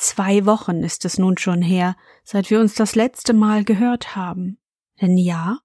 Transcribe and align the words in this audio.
Zwei 0.00 0.46
Wochen 0.46 0.84
ist 0.84 1.04
es 1.04 1.18
nun 1.18 1.38
schon 1.38 1.60
her, 1.60 1.96
seit 2.22 2.50
wir 2.50 2.60
uns 2.60 2.76
das 2.76 2.94
letzte 2.94 3.32
Mal 3.34 3.64
gehört 3.64 4.14
haben. 4.14 4.56
Denn 5.00 5.18
ja, 5.18 5.58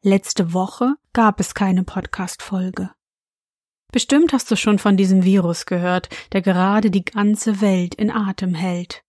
letzte 0.00 0.52
Woche 0.52 0.94
gab 1.12 1.40
es 1.40 1.54
keine 1.54 1.82
Podcast-Folge. 1.82 2.92
Bestimmt 3.90 4.32
hast 4.32 4.48
du 4.52 4.56
schon 4.56 4.78
von 4.78 4.96
diesem 4.96 5.24
Virus 5.24 5.66
gehört, 5.66 6.08
der 6.30 6.40
gerade 6.40 6.92
die 6.92 7.04
ganze 7.04 7.60
Welt 7.60 7.96
in 7.96 8.12
Atem 8.12 8.54
hält. 8.54 9.02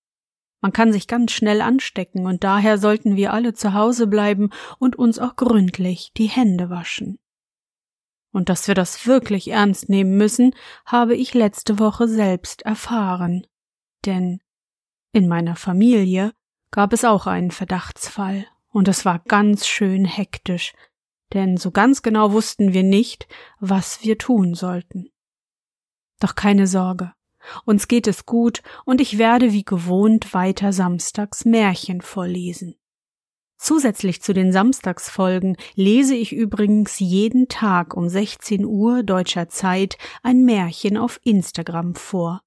Man 0.62 0.74
kann 0.74 0.92
sich 0.92 1.06
ganz 1.06 1.32
schnell 1.32 1.62
anstecken 1.62 2.26
und 2.26 2.44
daher 2.44 2.80
sollten 2.80 3.16
wir 3.16 3.34
alle 3.34 3.54
zu 3.54 3.76
Hause 3.76 4.08
bleiben 4.08 4.50
und 4.80 4.96
uns 4.96 5.20
auch 5.20 5.36
gründlich 5.36 6.12
die 6.18 6.26
Hände 6.26 6.72
waschen. 6.72 7.20
Und 8.32 8.50
dass 8.50 8.68
wir 8.68 8.74
das 8.74 9.06
wirklich 9.06 9.52
ernst 9.52 9.90
nehmen 9.90 10.18
müssen, 10.18 10.56
habe 10.88 11.16
ich 11.16 11.36
letzte 11.36 11.78
Woche 11.78 12.08
selbst 12.08 12.64
erfahren. 12.64 13.46
Denn 14.06 14.40
in 15.16 15.30
meiner 15.30 15.56
Familie 15.56 16.34
gab 16.72 16.92
es 16.92 17.06
auch 17.06 17.26
einen 17.26 17.52
Verdachtsfall, 17.52 18.46
und 18.68 18.90
es 18.90 19.06
war 19.06 19.20
ganz 19.20 19.66
schön 19.66 20.04
hektisch, 20.04 20.74
denn 21.34 21.56
so 21.56 21.72
ganz 21.72 22.02
genau 22.02 22.34
wussten 22.34 22.74
wir 22.74 22.84
nicht, 22.84 23.26
was 23.62 24.04
wir 24.04 24.18
tun 24.18 24.56
sollten. 24.56 25.10
Doch 26.20 26.36
keine 26.36 26.68
Sorge, 26.68 27.14
uns 27.64 27.88
geht 27.88 28.08
es 28.08 28.26
gut, 28.26 28.62
und 28.84 29.00
ich 29.00 29.18
werde 29.18 29.54
wie 29.54 29.64
gewohnt 29.64 30.34
weiter 30.34 30.74
samstags 30.74 31.46
Märchen 31.46 32.02
vorlesen. 32.02 32.76
Zusätzlich 33.58 34.22
zu 34.22 34.34
den 34.34 34.52
Samstagsfolgen 34.52 35.56
lese 35.76 36.14
ich 36.14 36.34
übrigens 36.34 37.00
jeden 37.00 37.48
Tag 37.48 37.96
um 37.96 38.10
16 38.10 38.66
Uhr 38.66 39.02
deutscher 39.02 39.48
Zeit 39.48 39.98
ein 40.24 40.44
Märchen 40.44 40.98
auf 40.98 41.22
Instagram 41.24 41.96
vor. 41.96 42.42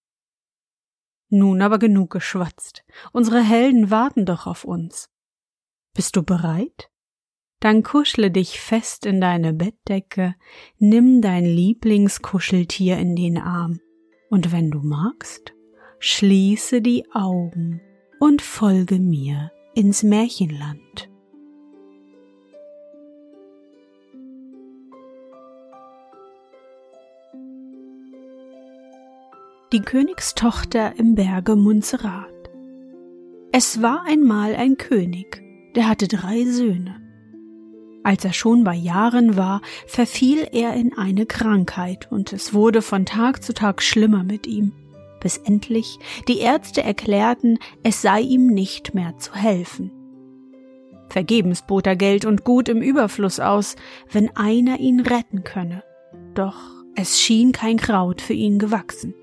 Nun 1.28 1.60
aber 1.62 1.78
genug 1.78 2.10
geschwatzt. 2.10 2.84
Unsere 3.12 3.42
Helden 3.42 3.90
warten 3.90 4.24
doch 4.24 4.46
auf 4.46 4.64
uns. 4.64 5.10
Bist 5.94 6.16
du 6.16 6.22
bereit? 6.22 6.90
Dann 7.60 7.82
kuschle 7.82 8.30
dich 8.30 8.60
fest 8.60 9.04
in 9.04 9.20
deine 9.20 9.52
Bettdecke, 9.52 10.36
nimm 10.78 11.20
dein 11.20 11.44
Lieblingskuscheltier 11.44 12.98
in 12.98 13.16
den 13.16 13.36
Arm 13.36 13.80
und 14.30 14.52
wenn 14.52 14.70
du 14.70 14.80
magst, 14.80 15.54
schließe 15.98 16.80
die 16.80 17.04
Augen 17.12 17.80
und 18.20 18.42
folge 18.42 18.98
mir 18.98 19.50
ins 19.74 20.02
Märchenland. 20.02 21.08
Die 29.70 29.82
Königstochter 29.82 30.98
im 30.98 31.14
Berge 31.14 31.54
Montserrat. 31.54 32.32
Es 33.52 33.82
war 33.82 34.02
einmal 34.06 34.56
ein 34.56 34.78
König, 34.78 35.42
der 35.76 35.86
hatte 35.86 36.08
drei 36.08 36.46
Söhne. 36.46 36.96
Als 38.02 38.24
er 38.24 38.32
schon 38.32 38.64
bei 38.64 38.74
Jahren 38.74 39.36
war, 39.36 39.60
verfiel 39.86 40.48
er 40.52 40.72
in 40.72 40.96
eine 40.96 41.26
Krankheit 41.26 42.10
und 42.10 42.32
es 42.32 42.54
wurde 42.54 42.80
von 42.80 43.04
Tag 43.04 43.42
zu 43.42 43.52
Tag 43.52 43.82
schlimmer 43.82 44.24
mit 44.24 44.46
ihm, 44.46 44.72
bis 45.20 45.36
endlich 45.36 45.98
die 46.28 46.38
Ärzte 46.38 46.82
erklärten, 46.82 47.58
es 47.82 48.00
sei 48.00 48.22
ihm 48.22 48.46
nicht 48.46 48.94
mehr 48.94 49.18
zu 49.18 49.34
helfen. 49.34 49.90
Vergebens 51.10 51.66
bot 51.66 51.86
er 51.86 51.96
Geld 51.96 52.24
und 52.24 52.42
Gut 52.42 52.70
im 52.70 52.80
Überfluss 52.80 53.38
aus, 53.38 53.76
wenn 54.10 54.34
einer 54.34 54.80
ihn 54.80 55.00
retten 55.00 55.44
könne. 55.44 55.84
Doch 56.32 56.56
es 56.94 57.20
schien 57.20 57.52
kein 57.52 57.76
Kraut 57.76 58.22
für 58.22 58.32
ihn 58.32 58.58
gewachsen. 58.58 59.14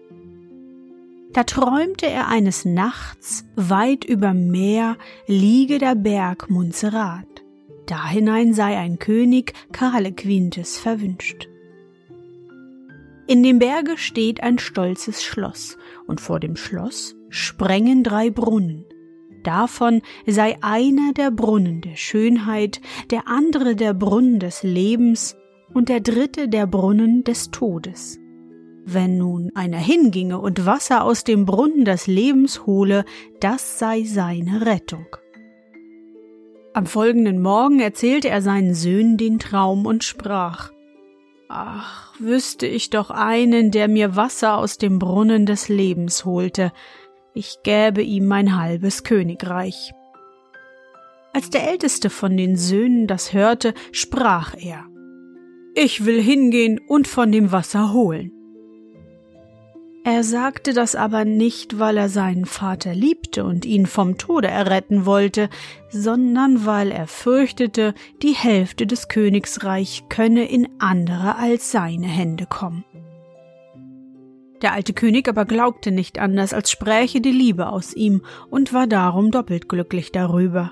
Da 1.35 1.44
träumte 1.44 2.06
er 2.06 2.29
eines 2.29 2.63
Nachts, 2.63 3.44
weit 3.57 4.06
über 4.06 4.34
Meer 4.34 4.96
liege 5.28 5.79
der 5.79 5.94
Berg 5.94 6.50
Montserrat. 6.50 7.28
Da 7.88 8.07
hinein 8.07 8.53
sei 8.53 8.78
ein 8.78 9.00
König 9.00 9.51
Karle 9.74 10.13
Quintes 10.13 10.78
verwünscht. 10.78 11.50
In 13.28 13.44
dem 13.44 13.59
Berge 13.59 13.97
steht 13.97 14.44
ein 14.44 14.59
stolzes 14.59 15.25
Schloss, 15.25 15.78
und 16.07 16.22
vor 16.22 16.40
dem 16.40 16.56
Schloss 16.56 17.18
sprengen 17.28 18.06
drei 18.06 18.29
Brunnen. 18.29 18.85
Davon 19.44 20.03
sei 20.25 20.57
einer 20.62 21.12
der 21.12 21.31
Brunnen 21.31 21.81
der 21.81 21.97
Schönheit, 21.97 22.79
der 23.12 23.28
andere 23.28 23.75
der 23.75 23.94
Brunnen 23.94 24.40
des 24.40 24.63
Lebens 24.63 25.35
und 25.74 25.90
der 25.90 26.00
dritte 26.00 26.47
der 26.47 26.66
Brunnen 26.66 27.25
des 27.25 27.51
Todes. 27.51 28.19
Wenn 28.88 29.18
nun 29.18 29.51
einer 29.56 29.79
hinginge 29.79 30.40
und 30.40 30.68
Wasser 30.68 31.03
aus 31.03 31.23
dem 31.23 31.47
Brunnen 31.47 31.85
des 31.85 32.06
Lebens 32.06 32.68
hole, 32.68 33.03
das 33.40 33.79
sei 33.79 34.03
seine 34.03 34.63
Rettung. 34.63 35.07
Am 36.73 36.85
folgenden 36.85 37.41
Morgen 37.41 37.79
erzählte 37.79 38.29
er 38.29 38.44
seinen 38.44 38.75
Söhnen 38.75 39.18
den 39.18 39.40
Traum 39.40 39.88
und 39.88 40.03
sprach 40.03 40.72
Ach, 41.50 42.13
wüsste 42.19 42.68
ich 42.68 42.91
doch 42.91 43.09
einen, 43.09 43.72
der 43.72 43.88
mir 43.88 44.16
Wasser 44.16 44.57
aus 44.57 44.78
dem 44.78 45.00
Brunnen 45.00 45.47
des 45.47 45.68
Lebens 45.68 46.24
holte, 46.24 46.72
ich 47.34 47.57
gäbe 47.63 48.03
ihm 48.03 48.28
mein 48.28 48.56
halbes 48.56 49.03
Königreich. 49.03 49.94
Als 51.34 51.50
der 51.50 51.68
älteste 51.68 52.12
von 52.12 52.38
den 52.38 52.56
Söhnen 52.56 53.07
das 53.07 53.34
hörte, 53.34 53.74
sprach 53.91 54.53
er 54.56 54.85
Ich 55.74 56.06
will 56.06 56.22
hingehen 56.22 56.79
und 56.88 57.07
von 57.07 57.31
dem 57.31 57.51
Wasser 57.51 57.91
holen. 57.91 58.34
Er 60.07 60.23
sagte 60.23 60.73
das 60.73 60.93
aber 60.93 61.25
nicht, 61.25 61.79
weil 61.79 61.97
er 61.97 62.09
seinen 62.09 62.45
Vater 62.45 62.93
liebte 62.93 63.43
und 63.43 63.66
ihn 63.66 63.88
vom 63.88 64.19
Tode 64.19 64.47
erretten 64.47 65.07
wollte, 65.07 65.49
sondern 65.89 66.63
weil 66.63 66.91
er 66.91 67.07
fürchtete, 67.07 67.95
die 68.21 68.35
Hälfte 68.35 68.85
des 68.85 69.07
Königsreich 69.07 70.03
könne 70.07 70.47
in 70.47 70.69
andere 70.77 71.38
als 71.38 71.71
seine 71.71 72.05
Hände 72.05 72.45
kommen. 72.45 72.85
Der 74.61 74.73
alte 74.73 74.94
König 74.94 75.27
aber 75.27 75.45
glaubte 75.45 75.89
nicht 75.89 76.19
anders, 76.19 76.53
als 76.53 76.69
spräche 76.69 77.19
die 77.19 77.31
Liebe 77.31 77.69
aus 77.69 77.91
ihm 77.91 78.21
und 78.51 78.73
war 78.73 78.85
darum 78.85 79.31
doppelt 79.31 79.67
glücklich 79.67 80.11
darüber. 80.11 80.71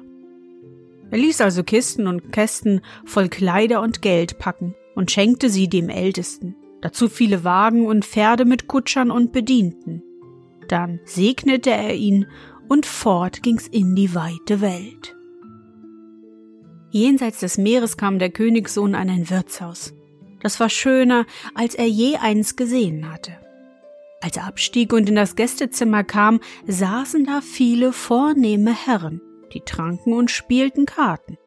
Er 1.10 1.18
ließ 1.18 1.42
also 1.42 1.64
Kisten 1.64 2.06
und 2.06 2.32
Kästen 2.32 2.82
voll 3.04 3.30
Kleider 3.30 3.82
und 3.82 4.04
Geld 4.04 4.38
packen 4.38 4.76
und 4.94 5.10
schenkte 5.10 5.50
sie 5.50 5.68
dem 5.68 5.90
Ältesten 5.90 6.56
dazu 6.84 7.08
viele 7.08 7.46
Wagen 7.46 7.88
und 7.88 8.04
Pferde 8.04 8.44
mit 8.44 8.68
Kutschern 8.68 9.10
und 9.10 9.32
Bedienten. 9.32 10.04
Dann 10.68 11.00
segnete 11.06 11.72
er 11.72 11.96
ihn 11.96 12.28
und 12.68 12.86
fort 12.86 13.42
ging's 13.42 13.68
in 13.68 13.96
die 13.96 14.14
weite 14.14 14.60
Welt. 14.60 15.16
Jenseits 16.92 17.40
des 17.40 17.58
Meeres 17.58 17.96
kam 17.96 18.20
der 18.20 18.32
Königssohn 18.32 18.96
an 18.96 19.10
ein 19.10 19.30
Wirtshaus. 19.30 19.94
Das 20.42 20.60
war 20.60 20.70
schöner, 20.70 21.26
als 21.56 21.74
er 21.74 21.88
je 21.88 22.18
eins 22.18 22.58
gesehen 22.58 23.12
hatte. 23.12 23.32
Als 24.22 24.36
er 24.36 24.46
abstieg 24.46 24.92
und 24.92 25.08
in 25.08 25.16
das 25.16 25.38
Gästezimmer 25.38 26.04
kam, 26.04 26.42
saßen 26.68 27.26
da 27.26 27.40
viele 27.40 27.94
vornehme 27.94 28.74
Herren, 28.74 29.22
die 29.54 29.62
tranken 29.62 30.14
und 30.14 30.32
spielten 30.32 30.86
Karten. 30.86 31.38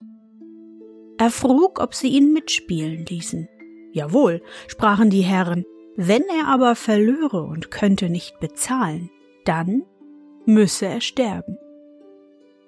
Er 1.18 1.30
frug, 1.30 1.78
ob 1.78 1.94
sie 1.94 2.08
ihn 2.08 2.32
mitspielen 2.32 3.04
ließen. 3.04 3.48
Jawohl, 3.96 4.42
sprachen 4.68 5.08
die 5.08 5.22
Herren, 5.22 5.64
wenn 5.96 6.22
er 6.24 6.48
aber 6.48 6.76
verlöre 6.76 7.42
und 7.44 7.70
könnte 7.70 8.10
nicht 8.10 8.38
bezahlen, 8.40 9.08
dann 9.46 9.84
müsse 10.44 10.84
er 10.84 11.00
sterben. 11.00 11.56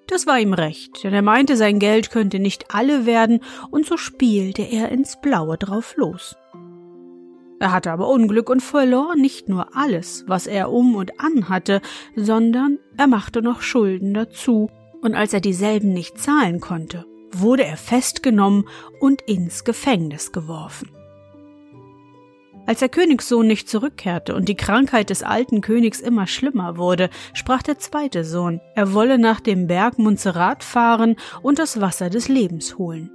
Das 0.07 0.25
war 0.25 0.39
ihm 0.39 0.53
recht, 0.53 1.03
denn 1.03 1.13
er 1.13 1.21
meinte, 1.21 1.55
sein 1.55 1.77
Geld 1.77 2.09
könnte 2.09 2.39
nicht 2.39 2.73
alle 2.73 3.05
werden, 3.05 3.41
und 3.69 3.85
so 3.85 3.95
spielte 3.95 4.63
er 4.63 4.89
ins 4.89 5.21
Blaue 5.21 5.59
drauf 5.59 5.95
los. 5.97 6.35
Er 7.59 7.71
hatte 7.73 7.91
aber 7.91 8.09
Unglück 8.09 8.49
und 8.49 8.63
verlor 8.63 9.15
nicht 9.15 9.49
nur 9.49 9.77
alles, 9.77 10.23
was 10.25 10.47
er 10.47 10.71
um 10.71 10.95
und 10.95 11.19
an 11.19 11.47
hatte, 11.47 11.81
sondern 12.15 12.79
er 12.97 13.05
machte 13.05 13.43
noch 13.43 13.61
Schulden 13.61 14.15
dazu, 14.15 14.71
und 15.01 15.13
als 15.13 15.31
er 15.33 15.41
dieselben 15.41 15.93
nicht 15.93 16.17
zahlen 16.17 16.59
konnte, 16.59 17.05
wurde 17.31 17.65
er 17.65 17.77
festgenommen 17.77 18.67
und 18.99 19.21
ins 19.21 19.63
Gefängnis 19.63 20.31
geworfen. 20.31 20.89
Als 22.69 22.81
der 22.81 22.89
Königssohn 22.89 23.47
nicht 23.47 23.67
zurückkehrte 23.67 24.35
und 24.35 24.47
die 24.47 24.53
Krankheit 24.53 25.09
des 25.09 25.23
alten 25.23 25.61
Königs 25.61 25.99
immer 25.99 26.27
schlimmer 26.27 26.77
wurde, 26.77 27.09
sprach 27.33 27.63
der 27.63 27.79
zweite 27.79 28.23
Sohn, 28.23 28.61
er 28.75 28.93
wolle 28.93 29.17
nach 29.17 29.39
dem 29.39 29.65
Berg 29.65 29.97
Montserrat 29.97 30.63
fahren 30.63 31.15
und 31.41 31.57
das 31.57 31.81
Wasser 31.81 32.11
des 32.11 32.27
Lebens 32.27 32.77
holen. 32.77 33.09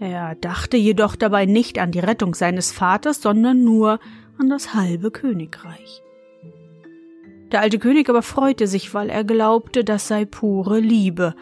Er 0.00 0.34
dachte 0.34 0.76
jedoch 0.76 1.16
dabei 1.16 1.46
nicht 1.46 1.78
an 1.78 1.92
die 1.92 1.98
Rettung 1.98 2.34
seines 2.34 2.72
Vaters, 2.72 3.22
sondern 3.22 3.64
nur 3.64 4.00
an 4.38 4.50
das 4.50 4.74
halbe 4.74 5.10
Königreich. 5.10 6.02
Der 7.52 7.62
alte 7.62 7.78
König 7.78 8.10
aber 8.10 8.20
freute 8.20 8.66
sich, 8.66 8.92
weil 8.92 9.08
er 9.08 9.24
glaubte, 9.24 9.82
das 9.82 10.08
sei 10.08 10.26
pure 10.26 10.78
Liebe, 10.78 11.34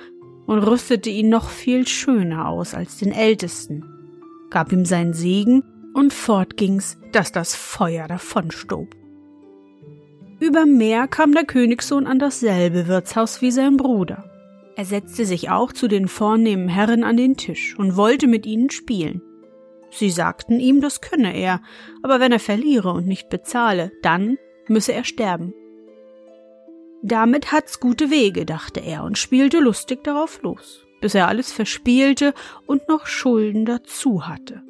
und 0.46 0.60
rüstete 0.60 1.10
ihn 1.10 1.28
noch 1.28 1.48
viel 1.48 1.88
schöner 1.88 2.46
aus 2.46 2.72
als 2.72 2.98
den 2.98 3.10
Ältesten, 3.10 3.82
gab 4.50 4.70
ihm 4.70 4.84
seinen 4.84 5.12
Segen 5.12 5.64
und 5.98 6.12
fort 6.12 6.56
ging's, 6.56 6.96
dass 7.10 7.32
das 7.32 7.56
Feuer 7.56 8.06
davonstob. 8.06 8.94
Über 10.38 10.64
Meer 10.64 11.08
kam 11.08 11.32
der 11.32 11.44
Königssohn 11.44 12.06
an 12.06 12.20
dasselbe 12.20 12.86
Wirtshaus 12.86 13.42
wie 13.42 13.50
sein 13.50 13.76
Bruder. 13.76 14.30
Er 14.76 14.84
setzte 14.84 15.26
sich 15.26 15.50
auch 15.50 15.72
zu 15.72 15.88
den 15.88 16.06
vornehmen 16.06 16.68
Herren 16.68 17.02
an 17.02 17.16
den 17.16 17.36
Tisch 17.36 17.76
und 17.76 17.96
wollte 17.96 18.28
mit 18.28 18.46
ihnen 18.46 18.70
spielen. 18.70 19.22
Sie 19.90 20.10
sagten 20.10 20.60
ihm, 20.60 20.80
das 20.80 21.00
könne 21.00 21.36
er, 21.36 21.62
aber 22.04 22.20
wenn 22.20 22.30
er 22.30 22.38
verliere 22.38 22.92
und 22.92 23.08
nicht 23.08 23.28
bezahle, 23.28 23.90
dann 24.00 24.38
müsse 24.68 24.92
er 24.92 25.02
sterben. 25.02 25.52
Damit 27.02 27.50
hat's 27.50 27.80
gute 27.80 28.08
Wege, 28.08 28.46
dachte 28.46 28.78
er 28.78 29.02
und 29.02 29.18
spielte 29.18 29.58
lustig 29.58 30.04
darauf 30.04 30.42
los, 30.42 30.86
bis 31.00 31.16
er 31.16 31.26
alles 31.26 31.50
verspielte 31.50 32.34
und 32.66 32.88
noch 32.88 33.06
Schulden 33.06 33.64
dazu 33.64 34.28
hatte. 34.28 34.62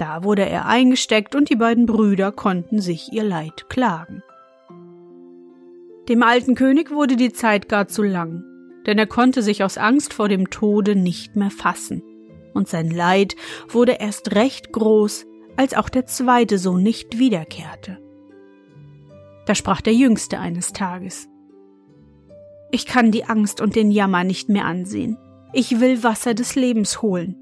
Da 0.00 0.24
wurde 0.24 0.48
er 0.48 0.64
eingesteckt 0.64 1.34
und 1.34 1.50
die 1.50 1.56
beiden 1.56 1.84
Brüder 1.84 2.32
konnten 2.32 2.80
sich 2.80 3.12
ihr 3.12 3.22
Leid 3.22 3.68
klagen. 3.68 4.22
Dem 6.08 6.22
alten 6.22 6.54
König 6.54 6.90
wurde 6.90 7.16
die 7.16 7.34
Zeit 7.34 7.68
gar 7.68 7.86
zu 7.86 8.02
lang, 8.02 8.42
denn 8.86 8.96
er 8.96 9.06
konnte 9.06 9.42
sich 9.42 9.62
aus 9.62 9.76
Angst 9.76 10.14
vor 10.14 10.30
dem 10.30 10.48
Tode 10.48 10.96
nicht 10.96 11.36
mehr 11.36 11.50
fassen, 11.50 12.02
und 12.54 12.66
sein 12.66 12.90
Leid 12.90 13.36
wurde 13.68 13.92
erst 14.00 14.34
recht 14.34 14.72
groß, 14.72 15.26
als 15.58 15.74
auch 15.74 15.90
der 15.90 16.06
zweite 16.06 16.56
Sohn 16.56 16.82
nicht 16.82 17.18
wiederkehrte. 17.18 17.98
Da 19.44 19.54
sprach 19.54 19.82
der 19.82 19.92
Jüngste 19.92 20.38
eines 20.38 20.72
Tages 20.72 21.28
Ich 22.70 22.86
kann 22.86 23.10
die 23.10 23.26
Angst 23.26 23.60
und 23.60 23.76
den 23.76 23.90
Jammer 23.90 24.24
nicht 24.24 24.48
mehr 24.48 24.64
ansehen. 24.64 25.18
Ich 25.52 25.78
will 25.78 26.02
Wasser 26.02 26.32
des 26.32 26.54
Lebens 26.54 27.02
holen. 27.02 27.36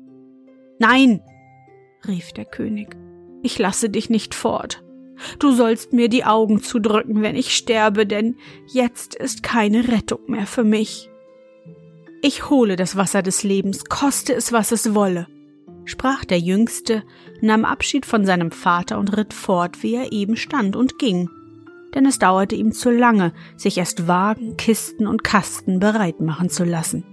Nein, 0.80 1.22
rief 2.06 2.32
der 2.32 2.44
König, 2.44 2.96
ich 3.42 3.58
lasse 3.58 3.90
dich 3.90 4.10
nicht 4.10 4.34
fort. 4.34 4.82
Du 5.38 5.52
sollst 5.52 5.92
mir 5.92 6.08
die 6.08 6.24
Augen 6.24 6.62
zudrücken, 6.62 7.22
wenn 7.22 7.36
ich 7.36 7.56
sterbe, 7.56 8.06
denn 8.06 8.36
jetzt 8.72 9.14
ist 9.14 9.42
keine 9.42 9.88
Rettung 9.88 10.20
mehr 10.28 10.46
für 10.46 10.64
mich. 10.64 11.10
Ich 12.22 12.50
hole 12.50 12.76
das 12.76 12.96
Wasser 12.96 13.22
des 13.22 13.42
Lebens, 13.42 13.84
koste 13.84 14.34
es, 14.34 14.52
was 14.52 14.72
es 14.72 14.94
wolle, 14.94 15.28
sprach 15.84 16.24
der 16.24 16.38
Jüngste, 16.38 17.04
nahm 17.40 17.64
Abschied 17.64 18.06
von 18.06 18.24
seinem 18.24 18.50
Vater 18.50 18.98
und 18.98 19.16
ritt 19.16 19.34
fort, 19.34 19.82
wie 19.82 19.94
er 19.94 20.12
eben 20.12 20.36
stand 20.36 20.74
und 20.76 20.98
ging, 20.98 21.28
denn 21.94 22.06
es 22.06 22.18
dauerte 22.18 22.56
ihm 22.56 22.72
zu 22.72 22.90
lange, 22.90 23.32
sich 23.56 23.78
erst 23.78 24.08
Wagen, 24.08 24.56
Kisten 24.56 25.06
und 25.06 25.24
Kasten 25.24 25.78
bereit 25.78 26.20
machen 26.20 26.50
zu 26.50 26.64
lassen. 26.64 27.04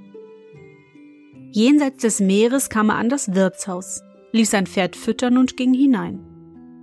Jenseits 1.51 2.01
des 2.01 2.19
Meeres 2.19 2.69
kam 2.69 2.89
er 2.89 2.95
an 2.95 3.09
das 3.09 3.33
Wirtshaus, 3.33 4.01
ließ 4.35 4.51
sein 4.51 4.67
Pferd 4.67 4.95
füttern 4.95 5.37
und 5.37 5.57
ging 5.57 5.73
hinein. 5.73 6.19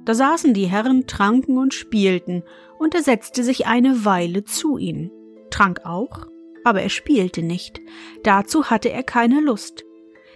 Da 0.04 0.14
saßen 0.14 0.54
die 0.54 0.66
Herren, 0.66 1.06
tranken 1.06 1.58
und 1.58 1.74
spielten, 1.74 2.42
und 2.78 2.94
er 2.94 3.02
setzte 3.02 3.44
sich 3.44 3.66
eine 3.66 4.04
Weile 4.04 4.44
zu 4.44 4.78
ihnen, 4.78 5.12
trank 5.50 5.84
auch, 5.84 6.26
aber 6.64 6.82
er 6.82 6.88
spielte 6.88 7.42
nicht, 7.42 7.80
dazu 8.24 8.70
hatte 8.70 8.90
er 8.90 9.04
keine 9.04 9.40
Lust, 9.40 9.84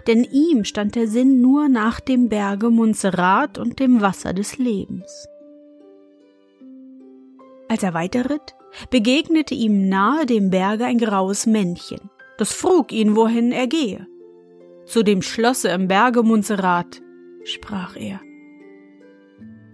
denn 0.07 0.23
ihm 0.23 0.65
stand 0.65 0.95
der 0.95 1.09
Sinn 1.09 1.41
nur 1.41 1.69
nach 1.69 1.99
dem 1.99 2.29
Berge 2.29 2.71
Montserrat 2.71 3.59
und 3.59 3.81
dem 3.81 4.01
Wasser 4.01 4.33
des 4.33 4.59
Lebens. 4.59 5.27
Als 7.69 7.83
er 7.83 7.95
weiterritt, 7.95 8.55
begegnete 8.91 9.55
ihm 9.55 9.89
nahe 9.89 10.27
dem 10.27 10.51
Berge 10.51 10.85
ein 10.85 10.99
graues 10.99 11.47
Männchen, 11.47 12.11
das 12.39 12.53
frug 12.53 12.93
ihn, 12.93 13.17
wohin 13.17 13.51
er 13.51 13.67
gehe. 13.67 14.07
Zu 14.85 15.03
dem 15.03 15.23
Schlosse 15.23 15.71
im 15.71 15.89
Berge 15.89 16.23
Montserrat, 16.23 17.03
sprach 17.47 17.97
er. 17.97 18.21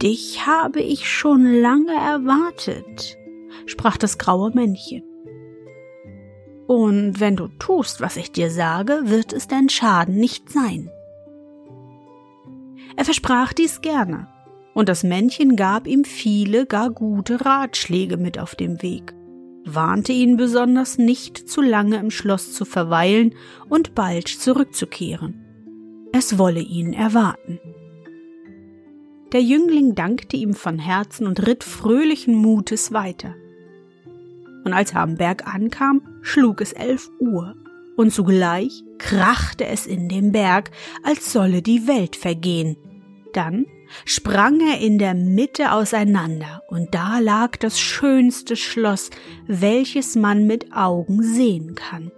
Dich 0.03 0.47
habe 0.47 0.81
ich 0.81 1.09
schon 1.09 1.45
lange 1.61 1.95
erwartet, 1.95 3.17
sprach 3.67 3.97
das 3.97 4.19
graue 4.19 4.51
Männchen. 4.53 5.05
Und 6.67 7.21
wenn 7.21 7.37
du 7.37 7.49
tust, 7.59 8.01
was 8.01 8.17
ich 8.17 8.33
dir 8.33 8.51
sage, 8.51 9.03
wird 9.05 9.33
es 9.33 9.47
dein 9.47 9.69
Schaden 9.69 10.17
nicht 10.17 10.51
sein. 10.51 10.91
Er 12.97 13.05
versprach 13.05 13.53
dies 13.53 13.81
gerne, 13.81 14.29
und 14.75 14.89
das 14.89 15.03
Männchen 15.03 15.57
gab 15.57 15.87
ihm 15.87 16.05
viele 16.05 16.67
gar 16.67 16.91
gute 16.91 17.45
Ratschläge 17.45 18.17
mit 18.17 18.39
auf 18.39 18.55
dem 18.55 18.83
Weg, 18.83 19.15
warnte 19.65 20.13
ihn 20.13 20.37
besonders 20.37 20.99
nicht 20.99 21.49
zu 21.49 21.61
lange 21.61 21.97
im 21.97 22.11
Schloss 22.11 22.53
zu 22.53 22.65
verweilen 22.65 23.35
und 23.69 23.95
bald 23.95 24.29
zurückzukehren. 24.29 25.52
Es 26.13 26.39
wolle 26.39 26.61
ihn 26.61 26.93
erwarten. 26.93 27.59
Der 29.33 29.41
Jüngling 29.41 29.95
dankte 29.95 30.37
ihm 30.37 30.53
von 30.53 30.79
Herzen 30.79 31.27
und 31.27 31.47
ritt 31.47 31.65
fröhlichen 31.65 32.35
Mutes 32.35 32.93
weiter. 32.93 33.35
Und 34.65 34.75
als 34.75 34.93
er 34.93 35.01
am 35.01 35.17
Berg 35.17 35.47
ankam, 35.47 36.03
schlug 36.21 36.61
es 36.61 36.73
elf 36.73 37.11
Uhr, 37.19 37.57
und 37.97 38.13
zugleich 38.13 38.85
krachte 38.99 39.67
es 39.67 39.87
in 39.87 40.09
dem 40.09 40.33
Berg, 40.33 40.71
als 41.03 41.33
solle 41.33 41.63
die 41.63 41.87
Welt 41.87 42.15
vergehen. 42.15 42.77
Dann 43.33 43.65
sprang 44.05 44.61
er 44.61 44.81
in 44.81 44.99
der 44.99 45.15
Mitte 45.15 45.73
auseinander, 45.73 46.63
und 46.69 46.95
da 46.95 47.19
lag 47.19 47.57
das 47.57 47.81
schönste 47.81 48.55
Schloss, 48.57 49.09
welches 49.47 50.15
man 50.15 50.47
mit 50.47 50.75
Augen 50.75 51.23
sehen 51.23 51.75
kann. 51.75 52.13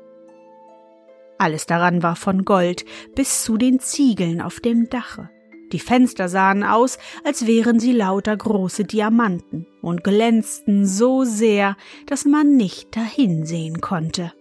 Alles 1.45 1.67
daran 1.67 2.03
war 2.03 2.17
von 2.17 2.47
Gold 2.47 2.87
bis 3.15 3.45
zu 3.45 3.59
den 3.59 3.79
Ziegeln 3.79 4.41
auf 4.41 4.61
dem 4.61 4.89
Dache. 4.89 5.29
Die 5.73 5.79
Fenster 5.79 6.31
sahen 6.31 6.65
aus, 6.65 6.97
als 7.23 7.47
wären 7.47 7.79
sie 7.79 7.93
lauter 7.93 8.35
große 8.35 8.85
Diamanten 8.85 9.67
und 9.83 10.03
glänzten 10.03 10.87
so 10.87 11.25
sehr, 11.25 11.77
dass 12.07 12.25
man 12.25 12.57
nicht 12.57 12.97
dahinsehen 12.97 13.83
konnte. 13.83 14.33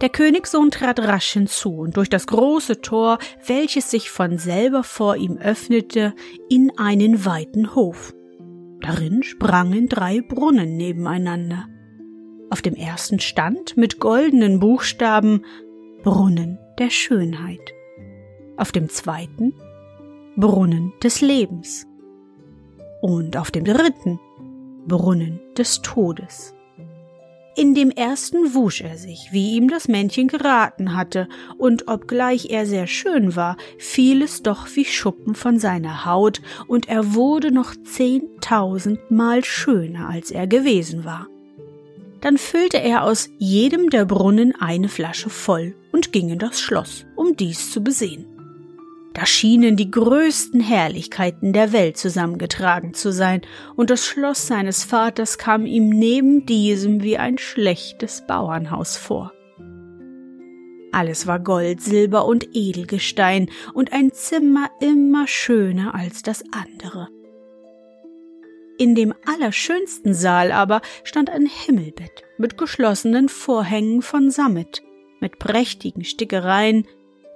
Der 0.00 0.10
Königssohn 0.10 0.70
trat 0.70 1.00
rasch 1.00 1.32
hinzu 1.32 1.78
und 1.78 1.96
durch 1.96 2.08
das 2.08 2.28
große 2.28 2.80
Tor, 2.80 3.18
welches 3.44 3.90
sich 3.90 4.08
von 4.08 4.38
selber 4.38 4.84
vor 4.84 5.16
ihm 5.16 5.36
öffnete, 5.36 6.14
in 6.48 6.70
einen 6.78 7.24
weiten 7.24 7.74
Hof. 7.74 8.14
Darin 8.82 9.24
sprangen 9.24 9.88
drei 9.88 10.20
Brunnen 10.20 10.76
nebeneinander. 10.76 11.66
Auf 12.50 12.62
dem 12.62 12.74
ersten 12.74 13.20
stand 13.20 13.76
mit 13.76 14.00
goldenen 14.00 14.58
Buchstaben 14.58 15.44
Brunnen 16.02 16.58
der 16.78 16.90
Schönheit. 16.90 17.60
Auf 18.56 18.72
dem 18.72 18.88
zweiten 18.88 19.54
Brunnen 20.36 20.92
des 21.02 21.20
Lebens. 21.20 21.86
Und 23.02 23.36
auf 23.36 23.52
dem 23.52 23.64
dritten 23.64 24.18
Brunnen 24.86 25.40
des 25.56 25.80
Todes. 25.82 26.54
In 27.56 27.74
dem 27.74 27.90
ersten 27.90 28.54
wusch 28.54 28.80
er 28.80 28.96
sich, 28.96 29.28
wie 29.32 29.52
ihm 29.52 29.68
das 29.68 29.86
Männchen 29.86 30.28
geraten 30.28 30.96
hatte, 30.96 31.28
und 31.58 31.88
obgleich 31.88 32.50
er 32.50 32.66
sehr 32.66 32.86
schön 32.86 33.36
war, 33.36 33.56
fiel 33.78 34.22
es 34.22 34.42
doch 34.42 34.66
wie 34.74 34.84
Schuppen 34.84 35.34
von 35.34 35.58
seiner 35.58 36.04
Haut, 36.04 36.40
und 36.66 36.88
er 36.88 37.14
wurde 37.14 37.52
noch 37.52 37.74
zehntausendmal 37.76 39.44
schöner, 39.44 40.08
als 40.08 40.30
er 40.30 40.46
gewesen 40.46 41.04
war. 41.04 41.28
Dann 42.20 42.36
füllte 42.36 42.78
er 42.78 43.04
aus 43.04 43.30
jedem 43.38 43.88
der 43.90 44.04
Brunnen 44.04 44.54
eine 44.60 44.88
Flasche 44.88 45.30
voll 45.30 45.74
und 45.92 46.12
ging 46.12 46.28
in 46.28 46.38
das 46.38 46.60
Schloss, 46.60 47.06
um 47.16 47.36
dies 47.36 47.70
zu 47.70 47.82
besehen. 47.82 48.26
Da 49.14 49.26
schienen 49.26 49.76
die 49.76 49.90
größten 49.90 50.60
Herrlichkeiten 50.60 51.52
der 51.52 51.72
Welt 51.72 51.96
zusammengetragen 51.96 52.94
zu 52.94 53.12
sein, 53.12 53.42
und 53.74 53.90
das 53.90 54.06
Schloss 54.06 54.46
seines 54.46 54.84
Vaters 54.84 55.36
kam 55.36 55.66
ihm 55.66 55.88
neben 55.88 56.46
diesem 56.46 57.02
wie 57.02 57.18
ein 57.18 57.36
schlechtes 57.38 58.24
Bauernhaus 58.26 58.96
vor. 58.96 59.32
Alles 60.92 61.26
war 61.26 61.40
Gold, 61.40 61.80
Silber 61.80 62.24
und 62.24 62.54
Edelgestein, 62.54 63.50
und 63.74 63.92
ein 63.92 64.12
Zimmer 64.12 64.70
immer 64.80 65.26
schöner 65.26 65.94
als 65.94 66.22
das 66.22 66.44
andere. 66.52 67.08
In 68.80 68.94
dem 68.94 69.12
allerschönsten 69.26 70.14
Saal 70.14 70.52
aber 70.52 70.80
stand 71.04 71.28
ein 71.28 71.44
Himmelbett 71.44 72.24
mit 72.38 72.56
geschlossenen 72.56 73.28
Vorhängen 73.28 74.00
von 74.00 74.30
Sammet, 74.30 74.80
mit 75.20 75.38
prächtigen 75.38 76.02
Stickereien, 76.02 76.86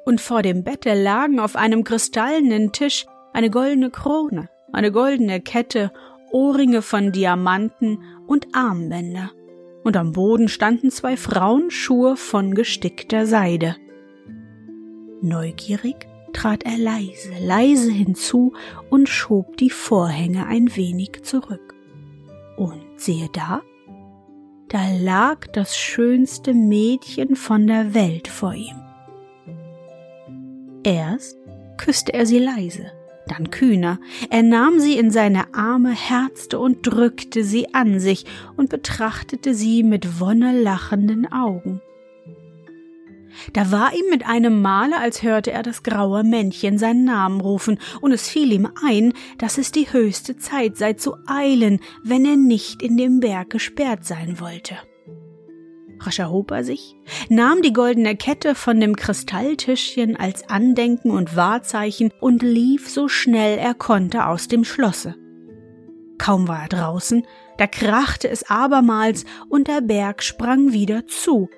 und 0.06 0.22
vor 0.22 0.40
dem 0.40 0.64
Bette 0.64 0.94
lagen 0.94 1.40
auf 1.40 1.54
einem 1.54 1.84
kristallenen 1.84 2.72
Tisch 2.72 3.04
eine 3.34 3.50
goldene 3.50 3.90
Krone, 3.90 4.48
eine 4.72 4.90
goldene 4.90 5.42
Kette, 5.42 5.92
Ohrringe 6.32 6.80
von 6.80 7.12
Diamanten 7.12 7.98
und 8.26 8.46
Armbänder. 8.54 9.30
Und 9.82 9.98
am 9.98 10.12
Boden 10.12 10.48
standen 10.48 10.90
zwei 10.90 11.18
Frauenschuhe 11.18 12.16
von 12.16 12.54
gestickter 12.54 13.26
Seide. 13.26 13.76
Neugierig 15.20 16.06
trat 16.34 16.64
er 16.64 16.76
leise, 16.76 17.32
leise 17.40 17.90
hinzu 17.90 18.52
und 18.90 19.08
schob 19.08 19.56
die 19.56 19.70
Vorhänge 19.70 20.46
ein 20.46 20.76
wenig 20.76 21.22
zurück. 21.22 21.74
Und 22.56 22.82
siehe 22.96 23.28
da, 23.32 23.62
da 24.68 24.80
lag 25.00 25.46
das 25.52 25.76
schönste 25.76 26.52
Mädchen 26.52 27.36
von 27.36 27.66
der 27.66 27.94
Welt 27.94 28.28
vor 28.28 28.54
ihm. 28.54 28.76
Erst 30.82 31.38
küsste 31.78 32.12
er 32.12 32.26
sie 32.26 32.38
leise, 32.38 32.92
dann 33.26 33.50
kühner. 33.50 33.98
Er 34.30 34.42
nahm 34.42 34.80
sie 34.80 34.98
in 34.98 35.10
seine 35.10 35.54
Arme, 35.54 35.92
herzte 35.92 36.58
und 36.58 36.82
drückte 36.82 37.44
sie 37.44 37.72
an 37.74 38.00
sich 38.00 38.26
und 38.56 38.68
betrachtete 38.68 39.54
sie 39.54 39.82
mit 39.82 40.20
wonne 40.20 40.60
lachenden 40.60 41.30
Augen. 41.30 41.80
Da 43.52 43.70
war 43.70 43.92
ihm 43.94 44.08
mit 44.10 44.26
einem 44.26 44.62
Male, 44.62 44.98
als 44.98 45.22
hörte 45.22 45.50
er 45.52 45.62
das 45.62 45.82
graue 45.82 46.24
Männchen 46.24 46.78
seinen 46.78 47.04
Namen 47.04 47.40
rufen, 47.40 47.78
und 48.00 48.12
es 48.12 48.28
fiel 48.28 48.52
ihm 48.52 48.68
ein, 48.84 49.12
dass 49.38 49.58
es 49.58 49.72
die 49.72 49.92
höchste 49.92 50.36
Zeit 50.36 50.76
sei 50.76 50.94
zu 50.94 51.16
eilen, 51.26 51.80
wenn 52.02 52.24
er 52.24 52.36
nicht 52.36 52.82
in 52.82 52.96
dem 52.96 53.20
Berg 53.20 53.50
gesperrt 53.50 54.04
sein 54.04 54.40
wollte. 54.40 54.76
Rasch 56.00 56.18
erhob 56.18 56.50
er 56.50 56.64
sich, 56.64 56.96
nahm 57.28 57.62
die 57.62 57.72
goldene 57.72 58.16
Kette 58.16 58.54
von 58.54 58.80
dem 58.80 58.96
Kristalltischchen 58.96 60.16
als 60.16 60.48
Andenken 60.48 61.10
und 61.10 61.36
Wahrzeichen 61.36 62.12
und 62.20 62.42
lief 62.42 62.90
so 62.90 63.08
schnell 63.08 63.58
er 63.58 63.74
konnte 63.74 64.26
aus 64.26 64.48
dem 64.48 64.64
Schlosse. 64.64 65.14
Kaum 66.18 66.46
war 66.48 66.62
er 66.62 66.68
draußen, 66.68 67.26
da 67.58 67.66
krachte 67.66 68.28
es 68.28 68.50
abermals 68.50 69.24
und 69.48 69.68
der 69.68 69.80
Berg 69.80 70.22
sprang 70.22 70.72
wieder 70.72 71.06
zu, 71.06 71.48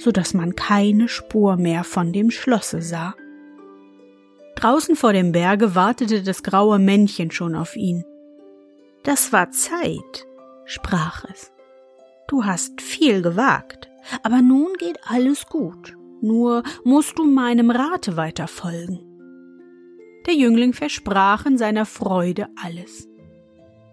so 0.00 0.10
dass 0.10 0.34
man 0.34 0.56
keine 0.56 1.08
Spur 1.08 1.56
mehr 1.56 1.84
von 1.84 2.12
dem 2.12 2.30
Schlosse 2.30 2.80
sah. 2.80 3.14
Draußen 4.56 4.96
vor 4.96 5.12
dem 5.12 5.32
Berge 5.32 5.74
wartete 5.74 6.22
das 6.22 6.42
graue 6.42 6.78
Männchen 6.78 7.30
schon 7.30 7.54
auf 7.54 7.76
ihn. 7.76 8.04
Das 9.02 9.32
war 9.32 9.50
Zeit, 9.50 10.26
sprach 10.64 11.24
es. 11.30 11.52
Du 12.28 12.44
hast 12.44 12.80
viel 12.80 13.22
gewagt, 13.22 13.88
aber 14.22 14.42
nun 14.42 14.74
geht 14.78 14.98
alles 15.06 15.46
gut. 15.46 15.96
Nur 16.22 16.62
musst 16.84 17.18
du 17.18 17.24
meinem 17.24 17.70
Rate 17.70 18.16
weiter 18.16 18.46
folgen. 18.46 19.00
Der 20.26 20.34
Jüngling 20.34 20.74
versprach 20.74 21.46
in 21.46 21.56
seiner 21.56 21.86
Freude 21.86 22.48
alles. 22.62 23.08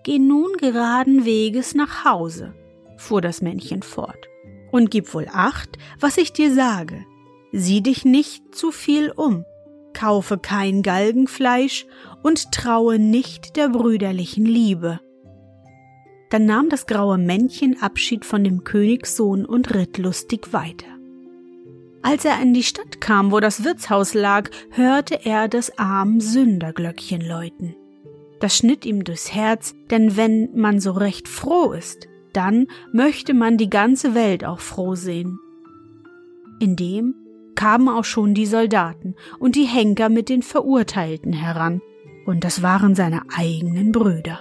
Geh 0.03 0.19
nun 0.19 0.57
geraden 0.57 1.25
Weges 1.25 1.73
nach 1.73 2.03
Hause, 2.03 2.53
fuhr 2.97 3.21
das 3.21 3.41
Männchen 3.41 3.81
fort, 3.81 4.27
und 4.77 4.91
gib 4.91 5.13
wohl 5.13 5.27
acht, 5.33 5.77
was 5.99 6.17
ich 6.17 6.31
dir 6.31 6.53
sage. 6.53 7.05
Sieh 7.51 7.81
dich 7.81 8.05
nicht 8.05 8.55
zu 8.55 8.71
viel 8.71 9.11
um, 9.11 9.43
kaufe 9.93 10.37
kein 10.37 10.83
Galgenfleisch 10.83 11.85
und 12.23 12.51
traue 12.51 12.99
nicht 12.99 13.57
der 13.57 13.69
brüderlichen 13.69 14.45
Liebe. 14.45 14.99
Dann 16.29 16.45
nahm 16.45 16.69
das 16.69 16.87
graue 16.87 17.17
Männchen 17.17 17.81
Abschied 17.81 18.25
von 18.25 18.43
dem 18.43 18.63
Königssohn 18.63 19.45
und 19.45 19.73
ritt 19.73 19.97
lustig 19.97 20.53
weiter. 20.53 20.87
Als 22.01 22.25
er 22.25 22.41
in 22.41 22.53
die 22.53 22.63
Stadt 22.63 23.01
kam, 23.01 23.31
wo 23.31 23.39
das 23.39 23.63
Wirtshaus 23.63 24.13
lag, 24.13 24.49
hörte 24.71 25.25
er 25.25 25.47
das 25.47 25.77
arm 25.77 26.21
Sünderglöckchen 26.21 27.21
läuten. 27.21 27.75
Das 28.39 28.55
schnitt 28.55 28.85
ihm 28.85 29.03
durchs 29.03 29.33
Herz, 29.33 29.73
denn 29.89 30.15
wenn 30.15 30.49
man 30.53 30.79
so 30.79 30.91
recht 30.91 31.27
froh 31.27 31.71
ist, 31.71 32.07
dann 32.37 32.67
möchte 32.93 33.33
man 33.33 33.57
die 33.57 33.69
ganze 33.69 34.13
Welt 34.13 34.45
auch 34.45 34.59
froh 34.59 34.93
sehen. 34.93 35.39
Indem 36.59 37.15
kamen 37.55 37.89
auch 37.89 38.05
schon 38.05 38.35
die 38.35 38.45
Soldaten 38.45 39.15
und 39.39 39.55
die 39.55 39.65
Henker 39.65 40.09
mit 40.09 40.29
den 40.29 40.43
Verurteilten 40.43 41.33
heran, 41.33 41.81
und 42.27 42.43
das 42.43 42.61
waren 42.61 42.93
seine 42.93 43.23
eigenen 43.35 43.91
Brüder. 43.91 44.39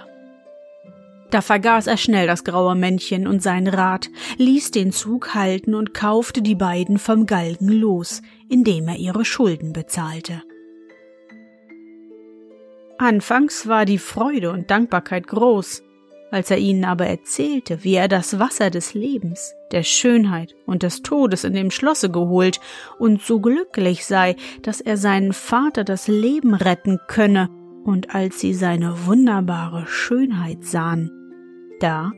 Da 1.31 1.41
vergaß 1.41 1.87
er 1.87 1.97
schnell 1.97 2.27
das 2.27 2.43
graue 2.43 2.75
Männchen 2.75 3.27
und 3.27 3.41
sein 3.41 3.67
Rat, 3.67 4.09
ließ 4.37 4.71
den 4.71 4.91
Zug 4.91 5.33
halten 5.33 5.73
und 5.73 5.93
kaufte 5.93 6.41
die 6.41 6.55
beiden 6.55 6.99
vom 6.99 7.25
Galgen 7.25 7.69
los, 7.69 8.21
indem 8.47 8.87
er 8.87 8.97
ihre 8.97 9.25
Schulden 9.25 9.73
bezahlte. 9.73 10.43
Anfangs 12.99 13.67
war 13.67 13.85
die 13.85 13.97
Freude 13.99 14.51
und 14.51 14.69
Dankbarkeit 14.71 15.27
groß, 15.27 15.83
als 16.31 16.51
er 16.51 16.57
ihnen 16.57 16.83
aber 16.85 17.07
erzählte, 17.07 17.83
wie 17.83 17.95
er 17.95 18.07
das 18.07 18.39
Wasser 18.39 18.69
des 18.69 18.93
Lebens, 18.93 19.55
der 19.71 19.83
Schönheit 19.83 20.55
und 20.65 20.83
des 20.83 21.01
Todes 21.01 21.43
in 21.43 21.53
dem 21.53 21.71
Schlosse 21.71 22.09
geholt 22.09 22.59
und 22.99 23.21
so 23.21 23.39
glücklich 23.39 24.05
sei, 24.05 24.35
dass 24.61 24.81
er 24.81 24.97
seinen 24.97 25.33
Vater 25.33 25.83
das 25.83 26.07
Leben 26.07 26.53
retten 26.53 26.99
könne, 27.07 27.49
und 27.83 28.13
als 28.13 28.41
sie 28.41 28.53
seine 28.53 29.05
wunderbare 29.05 29.87
Schönheit 29.87 30.65
sahen, 30.65 31.09
da 31.79 32.11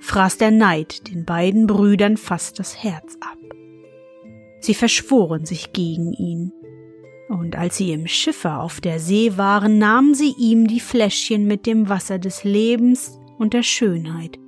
fraß 0.00 0.38
der 0.38 0.50
Neid 0.50 1.08
den 1.12 1.26
beiden 1.26 1.66
Brüdern 1.66 2.16
fast 2.16 2.58
das 2.58 2.82
Herz 2.82 3.18
ab. 3.20 3.36
Sie 4.60 4.72
verschworen 4.72 5.44
sich 5.44 5.74
gegen 5.74 6.14
ihn. 6.14 6.52
Und 7.28 7.54
als 7.54 7.76
sie 7.76 7.92
im 7.92 8.06
Schiffe 8.06 8.54
auf 8.54 8.80
der 8.80 8.98
See 8.98 9.36
waren, 9.36 9.76
nahmen 9.76 10.14
sie 10.14 10.34
ihm 10.38 10.66
die 10.66 10.80
Fläschchen 10.80 11.46
mit 11.46 11.66
dem 11.66 11.90
Wasser 11.90 12.18
des 12.18 12.42
Lebens 12.42 13.20
und 13.40 13.54
der 13.54 13.62
Schönheit 13.62 14.38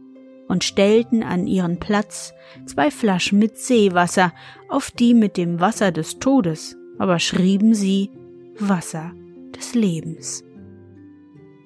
und 0.49 0.65
stellten 0.65 1.23
an 1.23 1.47
ihren 1.47 1.81
Platz 1.81 2.35
zwei 2.67 2.91
Flaschen 2.91 3.39
mit 3.39 3.57
Seewasser, 3.57 4.33
auf 4.69 4.91
die 4.91 5.15
mit 5.15 5.39
dem 5.39 5.61
Wasser 5.61 5.93
des 5.93 6.19
Todes, 6.19 6.77
aber 6.99 7.19
schrieben 7.19 7.75
sie 7.75 8.11
Wasser 8.59 9.13
des 9.57 9.75
Lebens. 9.75 10.45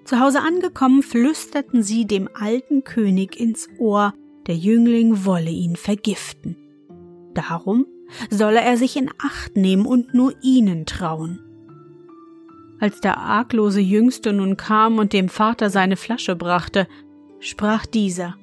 Zu 0.05 0.21
Hause 0.21 0.41
angekommen, 0.41 1.03
flüsterten 1.03 1.83
sie 1.83 2.07
dem 2.07 2.29
alten 2.33 2.85
König 2.85 3.39
ins 3.39 3.69
Ohr, 3.79 4.15
der 4.47 4.55
Jüngling 4.55 5.25
wolle 5.25 5.51
ihn 5.51 5.75
vergiften. 5.75 6.57
Darum 7.35 7.87
solle 8.31 8.61
er 8.61 8.77
sich 8.77 8.97
in 8.97 9.11
Acht 9.19 9.57
nehmen 9.57 9.85
und 9.85 10.15
nur 10.15 10.33
ihnen 10.43 10.87
trauen. 10.87 11.41
Als 12.79 13.01
der 13.01 13.19
arglose 13.19 13.81
Jüngste 13.81 14.33
nun 14.33 14.57
kam 14.57 14.99
und 14.99 15.13
dem 15.13 15.29
Vater 15.29 15.71
seine 15.71 15.97
Flasche 15.97 16.37
brachte, 16.37 16.87
sprach 17.47 17.87
dieser 17.87 18.37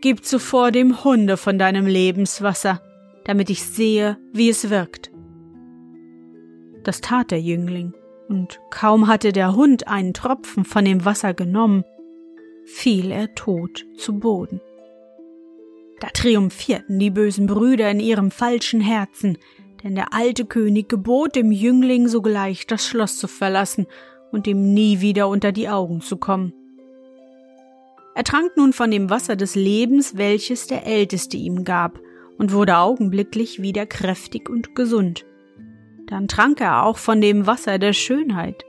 Gib 0.00 0.24
zuvor 0.24 0.72
dem 0.72 1.04
Hunde 1.04 1.36
von 1.36 1.58
deinem 1.58 1.86
Lebenswasser, 1.86 2.80
damit 3.24 3.50
ich 3.50 3.62
sehe, 3.62 4.16
wie 4.32 4.48
es 4.48 4.70
wirkt. 4.70 5.10
Das 6.84 7.02
tat 7.02 7.30
der 7.30 7.40
Jüngling, 7.40 7.92
und 8.28 8.60
kaum 8.70 9.08
hatte 9.08 9.32
der 9.32 9.54
Hund 9.54 9.88
einen 9.88 10.14
Tropfen 10.14 10.64
von 10.64 10.86
dem 10.86 11.04
Wasser 11.04 11.34
genommen, 11.34 11.84
fiel 12.64 13.10
er 13.10 13.34
tot 13.34 13.84
zu 13.98 14.18
Boden. 14.18 14.60
Da 16.00 16.08
triumphierten 16.08 16.98
die 16.98 17.10
bösen 17.10 17.46
Brüder 17.46 17.90
in 17.90 18.00
ihrem 18.00 18.30
falschen 18.30 18.80
Herzen, 18.80 19.36
denn 19.84 19.94
der 19.94 20.14
alte 20.14 20.46
König 20.46 20.88
gebot 20.88 21.36
dem 21.36 21.52
Jüngling 21.52 22.08
sogleich 22.08 22.66
das 22.66 22.86
Schloss 22.86 23.18
zu 23.18 23.28
verlassen 23.28 23.86
und 24.32 24.46
ihm 24.46 24.72
nie 24.72 25.02
wieder 25.02 25.28
unter 25.28 25.52
die 25.52 25.68
Augen 25.68 26.00
zu 26.00 26.16
kommen. 26.16 26.54
Er 28.14 28.24
trank 28.24 28.56
nun 28.56 28.72
von 28.72 28.90
dem 28.90 29.10
Wasser 29.10 29.36
des 29.36 29.54
Lebens, 29.54 30.16
welches 30.16 30.66
der 30.66 30.86
Älteste 30.86 31.36
ihm 31.36 31.64
gab, 31.64 32.00
und 32.38 32.52
wurde 32.52 32.78
augenblicklich 32.78 33.62
wieder 33.62 33.86
kräftig 33.86 34.48
und 34.48 34.74
gesund. 34.74 35.24
Dann 36.06 36.26
trank 36.26 36.60
er 36.60 36.84
auch 36.84 36.96
von 36.96 37.20
dem 37.20 37.46
Wasser 37.46 37.78
der 37.78 37.92
Schönheit, 37.92 38.64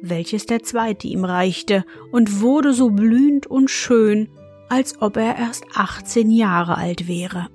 welches 0.00 0.46
der 0.46 0.62
zweite 0.62 1.06
ihm 1.08 1.24
reichte, 1.24 1.84
und 2.12 2.40
wurde 2.40 2.72
so 2.72 2.90
blühend 2.90 3.46
und 3.46 3.70
schön, 3.70 4.28
als 4.68 5.00
ob 5.02 5.16
er 5.16 5.36
erst 5.36 5.64
achtzehn 5.74 6.30
Jahre 6.30 6.76
alt 6.76 7.08
wäre. 7.08 7.48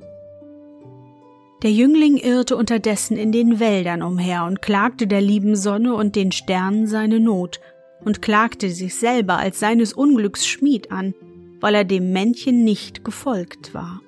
Der 1.64 1.72
Jüngling 1.72 2.18
irrte 2.18 2.58
unterdessen 2.58 3.16
in 3.16 3.32
den 3.32 3.60
Wäldern 3.60 4.02
umher 4.02 4.44
und 4.44 4.62
klagte 4.62 5.08
der 5.08 5.22
lieben 5.22 5.56
Sonne 5.56 5.96
und 5.96 6.18
den 6.18 6.34
Sternen 6.34 6.88
seine 6.88 7.22
Not 7.22 7.62
und 8.06 8.22
klagte 8.22 8.70
sich 8.70 8.96
selber 8.96 9.38
als 9.38 9.60
seines 9.60 9.94
Unglücks 9.94 10.46
Schmied 10.48 10.92
an, 10.92 11.14
weil 11.60 11.76
er 11.76 11.84
dem 11.84 12.12
Männchen 12.12 12.64
nicht 12.64 13.04
gefolgt 13.04 13.74
war 13.74 14.02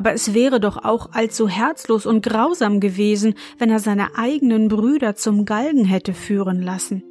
aber 0.00 0.14
es 0.14 0.32
wäre 0.32 0.60
doch 0.60 0.82
auch 0.82 1.12
allzu 1.12 1.46
herzlos 1.46 2.06
und 2.06 2.22
grausam 2.24 2.80
gewesen, 2.80 3.34
wenn 3.58 3.68
er 3.68 3.80
seine 3.80 4.16
eigenen 4.16 4.68
Brüder 4.68 5.14
zum 5.14 5.44
Galgen 5.44 5.84
hätte 5.84 6.14
führen 6.14 6.62
lassen. 6.62 7.02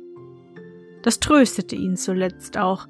Das 1.04 1.20
tröstete 1.20 1.76
ihn 1.76 1.98
zuletzt 1.98 2.58
auch. 2.58 2.88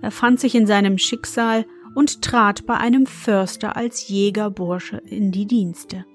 Er 0.00 0.10
fand 0.10 0.40
sich 0.40 0.54
in 0.54 0.66
seinem 0.66 0.96
Schicksal 0.96 1.66
und 1.94 2.22
trat 2.22 2.64
bei 2.64 2.78
einem 2.78 3.04
Förster 3.04 3.76
als 3.76 4.08
Jägerbursche 4.08 5.02
in 5.04 5.32
die 5.32 5.46
Dienste. 5.46 6.06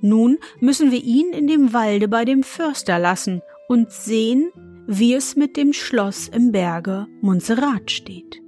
Nun 0.00 0.38
müssen 0.58 0.90
wir 0.90 1.02
ihn 1.02 1.34
in 1.34 1.48
dem 1.48 1.74
Walde 1.74 2.08
bei 2.08 2.24
dem 2.24 2.42
Förster 2.42 2.98
lassen 2.98 3.42
und 3.68 3.90
sehen, 3.90 4.50
wie 4.90 5.12
es 5.12 5.36
mit 5.36 5.58
dem 5.58 5.74
Schloss 5.74 6.28
im 6.28 6.50
Berge 6.50 7.08
Montserrat 7.20 7.90
steht. 7.90 8.40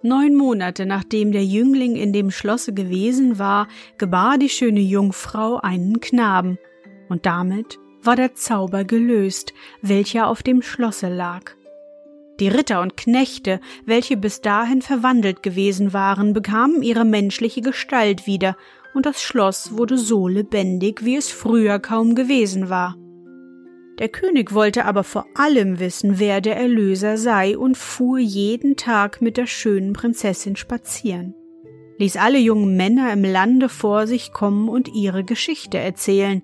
Neun 0.00 0.34
Monate 0.34 0.86
nachdem 0.86 1.32
der 1.32 1.44
Jüngling 1.44 1.96
in 1.96 2.14
dem 2.14 2.30
Schlosse 2.30 2.72
gewesen 2.72 3.38
war, 3.38 3.68
gebar 3.98 4.38
die 4.38 4.48
schöne 4.48 4.80
Jungfrau 4.80 5.58
einen 5.58 6.00
Knaben, 6.00 6.58
und 7.10 7.26
damit 7.26 7.78
war 8.02 8.16
der 8.16 8.34
Zauber 8.34 8.84
gelöst, 8.84 9.52
welcher 9.82 10.28
auf 10.28 10.42
dem 10.42 10.62
Schlosse 10.62 11.14
lag. 11.14 11.52
Die 12.40 12.48
Ritter 12.48 12.80
und 12.80 12.96
Knechte, 12.96 13.60
welche 13.84 14.16
bis 14.16 14.40
dahin 14.40 14.80
verwandelt 14.80 15.42
gewesen 15.42 15.92
waren, 15.92 16.32
bekamen 16.32 16.82
ihre 16.82 17.04
menschliche 17.04 17.60
Gestalt 17.60 18.26
wieder, 18.26 18.56
und 18.94 19.04
das 19.04 19.22
Schloss 19.22 19.76
wurde 19.76 19.98
so 19.98 20.26
lebendig, 20.26 21.04
wie 21.04 21.16
es 21.16 21.30
früher 21.30 21.78
kaum 21.78 22.14
gewesen 22.14 22.70
war. 22.70 22.96
Der 23.98 24.08
König 24.08 24.54
wollte 24.54 24.84
aber 24.84 25.04
vor 25.04 25.26
allem 25.34 25.78
wissen, 25.78 26.18
wer 26.18 26.40
der 26.40 26.56
Erlöser 26.56 27.18
sei, 27.18 27.56
und 27.56 27.76
fuhr 27.76 28.18
jeden 28.18 28.76
Tag 28.76 29.20
mit 29.20 29.36
der 29.36 29.46
schönen 29.46 29.92
Prinzessin 29.92 30.56
spazieren, 30.56 31.34
ließ 31.98 32.16
alle 32.16 32.38
jungen 32.38 32.76
Männer 32.76 33.12
im 33.12 33.22
Lande 33.22 33.68
vor 33.68 34.06
sich 34.06 34.32
kommen 34.32 34.68
und 34.68 34.88
ihre 34.88 35.24
Geschichte 35.24 35.78
erzählen, 35.78 36.42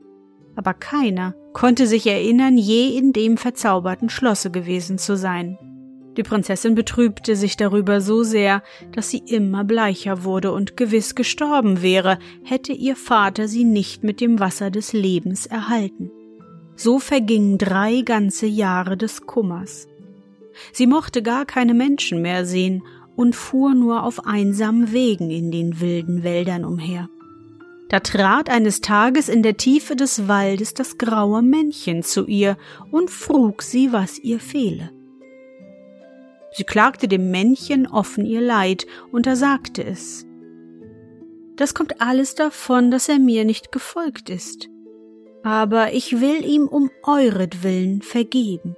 aber 0.56 0.74
keiner 0.74 1.34
konnte 1.52 1.86
sich 1.86 2.06
erinnern, 2.06 2.58
je 2.58 2.96
in 2.96 3.12
dem 3.12 3.36
verzauberten 3.36 4.10
Schlosse 4.10 4.50
gewesen 4.50 4.98
zu 4.98 5.16
sein. 5.16 5.58
Die 6.16 6.24
Prinzessin 6.24 6.74
betrübte 6.74 7.36
sich 7.36 7.56
darüber 7.56 8.00
so 8.00 8.24
sehr, 8.24 8.62
dass 8.92 9.08
sie 9.08 9.22
immer 9.24 9.62
bleicher 9.62 10.24
wurde 10.24 10.50
und 10.50 10.76
gewiss 10.76 11.14
gestorben 11.14 11.80
wäre, 11.80 12.18
hätte 12.42 12.72
ihr 12.72 12.96
Vater 12.96 13.46
sie 13.46 13.62
nicht 13.62 14.02
mit 14.02 14.20
dem 14.20 14.40
Wasser 14.40 14.72
des 14.72 14.92
Lebens 14.92 15.46
erhalten. 15.46 16.10
So 16.78 17.00
vergingen 17.00 17.58
drei 17.58 18.02
ganze 18.02 18.46
Jahre 18.46 18.96
des 18.96 19.26
Kummers. 19.26 19.88
Sie 20.72 20.86
mochte 20.86 21.24
gar 21.24 21.44
keine 21.44 21.74
Menschen 21.74 22.22
mehr 22.22 22.46
sehen 22.46 22.84
und 23.16 23.34
fuhr 23.34 23.74
nur 23.74 24.04
auf 24.04 24.26
einsamen 24.26 24.92
Wegen 24.92 25.28
in 25.28 25.50
den 25.50 25.80
wilden 25.80 26.22
Wäldern 26.22 26.64
umher. 26.64 27.08
Da 27.88 27.98
trat 27.98 28.48
eines 28.48 28.80
Tages 28.80 29.28
in 29.28 29.42
der 29.42 29.56
Tiefe 29.56 29.96
des 29.96 30.28
Waldes 30.28 30.72
das 30.72 30.98
graue 30.98 31.42
Männchen 31.42 32.04
zu 32.04 32.26
ihr 32.26 32.56
und 32.92 33.10
frug 33.10 33.62
sie, 33.62 33.92
was 33.92 34.20
ihr 34.20 34.38
fehle. 34.38 34.92
Sie 36.52 36.64
klagte 36.64 37.08
dem 37.08 37.32
Männchen 37.32 37.88
offen 37.88 38.24
ihr 38.24 38.40
Leid 38.40 38.86
und 39.10 39.26
er 39.26 39.34
sagte 39.34 39.82
es. 39.82 40.26
Das 41.56 41.74
kommt 41.74 42.00
alles 42.00 42.36
davon, 42.36 42.92
dass 42.92 43.08
er 43.08 43.18
mir 43.18 43.44
nicht 43.44 43.72
gefolgt 43.72 44.30
ist 44.30 44.68
aber 45.42 45.92
ich 45.92 46.20
will 46.20 46.44
ihm 46.44 46.66
um 46.66 46.90
euretwillen 47.02 48.02
vergeben. 48.02 48.76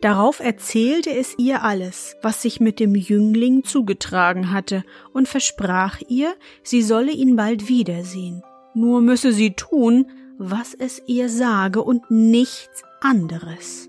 Darauf 0.00 0.40
erzählte 0.40 1.10
es 1.10 1.34
ihr 1.38 1.62
alles, 1.62 2.16
was 2.22 2.42
sich 2.42 2.60
mit 2.60 2.80
dem 2.80 2.94
Jüngling 2.94 3.64
zugetragen 3.64 4.52
hatte, 4.52 4.84
und 5.12 5.26
versprach 5.26 6.00
ihr, 6.08 6.34
sie 6.62 6.82
solle 6.82 7.12
ihn 7.12 7.34
bald 7.34 7.68
wiedersehen, 7.68 8.42
nur 8.74 9.00
müsse 9.00 9.32
sie 9.32 9.54
tun, 9.54 10.06
was 10.38 10.74
es 10.74 11.02
ihr 11.06 11.28
sage 11.28 11.82
und 11.82 12.10
nichts 12.10 12.84
anderes. 13.00 13.88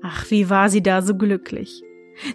Ach, 0.00 0.30
wie 0.30 0.48
war 0.48 0.68
sie 0.68 0.82
da 0.82 1.02
so 1.02 1.16
glücklich. 1.16 1.82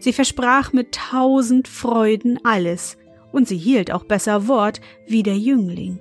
Sie 0.02 0.12
versprach 0.12 0.74
mit 0.74 0.92
tausend 0.92 1.68
Freuden 1.68 2.40
alles, 2.44 2.98
und 3.32 3.48
sie 3.48 3.58
hielt 3.58 3.92
auch 3.92 4.04
besser 4.04 4.48
Wort 4.48 4.82
wie 5.08 5.24
der 5.24 5.38
Jüngling. 5.38 6.00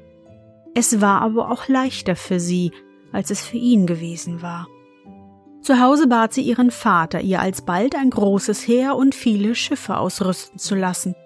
Es 0.81 1.01
war 1.01 1.23
aber 1.23 1.51
auch 1.51 1.67
leichter 1.67 2.15
für 2.15 2.39
sie, 2.39 2.71
als 3.11 3.33
es 3.33 3.45
für 3.45 3.57
ihn 3.57 3.89
gewesen 3.89 4.43
war. 4.43 4.69
Zu 5.61 5.81
Hause 5.81 6.07
bat 6.07 6.33
sie 6.33 6.43
ihren 6.43 6.71
Vater, 6.71 7.21
ihr 7.21 7.41
alsbald 7.41 7.97
ein 7.97 8.11
großes 8.11 8.69
Heer 8.69 8.95
und 8.95 9.13
viele 9.13 9.57
Schiffe 9.57 9.97
ausrüsten 9.97 10.61
zu 10.61 10.77
lassen. 10.77 11.17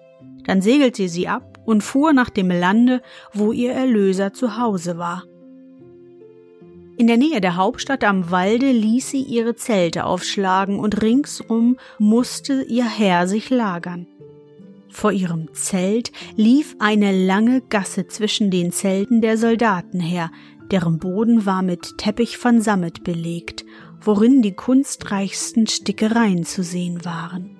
Dann 0.47 0.63
segelte 0.63 1.07
sie 1.07 1.27
ab 1.27 1.59
und 1.67 1.83
fuhr 1.83 2.13
nach 2.13 2.31
dem 2.31 2.49
Lande, 2.49 3.03
wo 3.31 3.51
ihr 3.51 3.73
Erlöser 3.73 4.33
zu 4.33 4.57
Hause 4.57 4.97
war. 4.97 5.21
In 6.97 7.05
der 7.05 7.17
Nähe 7.17 7.39
der 7.39 7.55
Hauptstadt 7.55 8.03
am 8.03 8.31
Walde 8.31 8.71
ließ 8.71 9.11
sie 9.11 9.21
ihre 9.21 9.53
Zelte 9.53 10.05
aufschlagen 10.05 10.79
und 10.79 11.03
ringsum 11.03 11.77
musste 11.99 12.63
ihr 12.63 12.85
Herr 12.85 13.27
sich 13.27 13.51
lagern. 13.51 14.07
Vor 14.93 15.11
ihrem 15.11 15.51
Zelt 15.53 16.11
lief 16.35 16.75
eine 16.77 17.11
lange 17.25 17.61
Gasse 17.61 18.07
zwischen 18.07 18.51
den 18.51 18.71
Zelten 18.71 19.21
der 19.21 19.39
Soldaten 19.39 19.99
her, 19.99 20.31
deren 20.71 20.99
Boden 20.99 21.47
war 21.47 21.63
mit 21.63 21.97
Teppich 21.97 22.37
von 22.37 22.61
Sammet 22.61 23.03
belegt, 23.03 23.65
worin 23.99 24.43
die 24.43 24.53
kunstreichsten 24.53 25.65
Stickereien 25.65 26.45
zu 26.45 26.63
sehen 26.63 27.03
waren. 27.03 27.57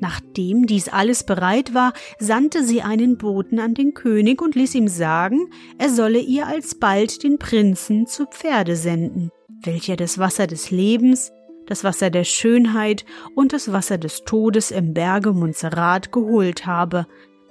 Nachdem 0.00 0.66
dies 0.66 0.88
alles 0.88 1.24
bereit 1.24 1.74
war, 1.74 1.92
sandte 2.18 2.64
sie 2.64 2.80
einen 2.80 3.18
Boten 3.18 3.60
an 3.60 3.74
den 3.74 3.92
König 3.92 4.40
und 4.40 4.54
ließ 4.54 4.74
ihm 4.74 4.88
sagen, 4.88 5.50
er 5.76 5.90
solle 5.90 6.20
ihr 6.20 6.46
alsbald 6.46 7.22
den 7.22 7.38
Prinzen 7.38 8.06
zu 8.06 8.24
Pferde 8.24 8.76
senden, 8.76 9.30
welcher 9.62 9.96
das 9.96 10.18
Wasser 10.18 10.46
des 10.46 10.70
Lebens, 10.70 11.32
das 11.66 11.84
Wasser 11.84 12.10
der 12.10 12.24
Schönheit 12.24 13.04
und 13.34 13.52
das 13.52 13.72
Wasser 13.72 13.98
des 13.98 14.24
Todes 14.24 14.70
im 14.70 14.94
Berge 14.94 15.32
Montserrat 15.32 16.12
geholt 16.12 16.66
habe, 16.66 17.06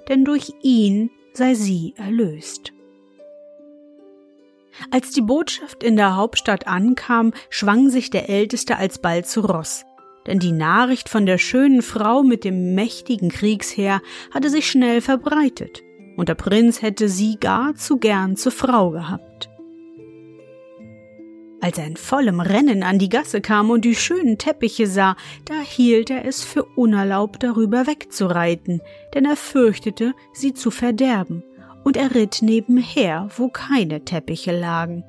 denn 0.08 0.24
durch 0.24 0.52
ihn 0.62 1.10
sei 1.32 1.54
sie 1.54 1.94
erlöst. 1.96 2.72
Als 4.90 5.10
die 5.10 5.22
Botschaft 5.22 5.82
in 5.82 5.96
der 5.96 6.16
Hauptstadt 6.16 6.66
ankam, 6.66 7.32
schwang 7.48 7.88
sich 7.88 8.10
der 8.10 8.28
Älteste 8.28 8.76
alsbald 8.76 9.26
zu 9.26 9.40
Ross, 9.40 9.84
denn 10.26 10.38
die 10.38 10.52
Nachricht 10.52 11.08
von 11.08 11.24
der 11.24 11.38
schönen 11.38 11.82
Frau 11.82 12.22
mit 12.22 12.44
dem 12.44 12.74
mächtigen 12.74 13.30
Kriegsheer 13.30 14.00
hatte 14.32 14.50
sich 14.50 14.68
schnell 14.70 15.00
verbreitet, 15.00 15.82
und 16.16 16.28
der 16.28 16.34
Prinz 16.34 16.82
hätte 16.82 17.08
sie 17.08 17.36
gar 17.38 17.74
zu 17.74 17.98
gern 17.98 18.36
zur 18.36 18.52
Frau 18.52 18.90
gehabt. 18.90 19.48
Als 21.66 21.78
er 21.78 21.86
in 21.88 21.96
vollem 21.96 22.38
Rennen 22.38 22.84
an 22.84 23.00
die 23.00 23.08
Gasse 23.08 23.40
kam 23.40 23.70
und 23.70 23.84
die 23.84 23.96
schönen 23.96 24.38
Teppiche 24.38 24.86
sah, 24.86 25.16
da 25.46 25.54
hielt 25.54 26.10
er 26.10 26.24
es 26.24 26.44
für 26.44 26.62
unerlaubt, 26.62 27.42
darüber 27.42 27.88
wegzureiten, 27.88 28.80
denn 29.14 29.24
er 29.24 29.34
fürchtete, 29.34 30.14
sie 30.32 30.54
zu 30.54 30.70
verderben, 30.70 31.42
und 31.82 31.96
er 31.96 32.14
ritt 32.14 32.38
nebenher, 32.40 33.30
wo 33.36 33.48
keine 33.48 34.04
Teppiche 34.04 34.56
lagen. 34.56 35.02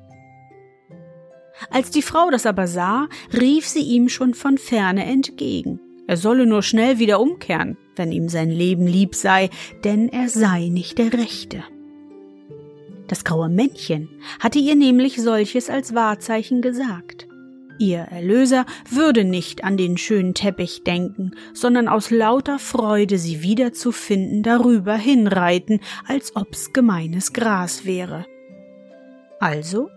Als 1.70 1.92
die 1.92 2.02
Frau 2.02 2.28
das 2.28 2.44
aber 2.44 2.66
sah, 2.66 3.06
rief 3.32 3.68
sie 3.68 3.82
ihm 3.82 4.08
schon 4.08 4.34
von 4.34 4.58
ferne 4.58 5.04
entgegen. 5.04 5.78
Er 6.08 6.16
solle 6.16 6.44
nur 6.44 6.64
schnell 6.64 6.98
wieder 6.98 7.20
umkehren, 7.20 7.78
wenn 7.94 8.10
ihm 8.10 8.28
sein 8.28 8.50
Leben 8.50 8.88
lieb 8.88 9.14
sei, 9.14 9.48
denn 9.84 10.08
er 10.08 10.28
sei 10.28 10.70
nicht 10.70 10.98
der 10.98 11.12
Rechte. 11.12 11.62
Das 13.08 13.24
graue 13.24 13.48
Männchen 13.48 14.08
hatte 14.38 14.58
ihr 14.58 14.76
nämlich 14.76 15.20
solches 15.20 15.70
als 15.70 15.94
Wahrzeichen 15.94 16.62
gesagt. 16.62 17.26
Ihr 17.78 18.00
Erlöser 18.00 18.66
würde 18.90 19.24
nicht 19.24 19.64
an 19.64 19.76
den 19.76 19.96
schönen 19.96 20.34
Teppich 20.34 20.82
denken, 20.82 21.32
sondern 21.54 21.88
aus 21.88 22.10
lauter 22.10 22.58
Freude 22.58 23.18
sie 23.18 23.42
wiederzufinden 23.42 24.42
darüber 24.42 24.94
hinreiten, 24.94 25.80
als 26.06 26.34
ob's 26.34 26.72
gemeines 26.72 27.32
Gras 27.32 27.84
wäre. 27.84 28.26
Also 29.40 29.88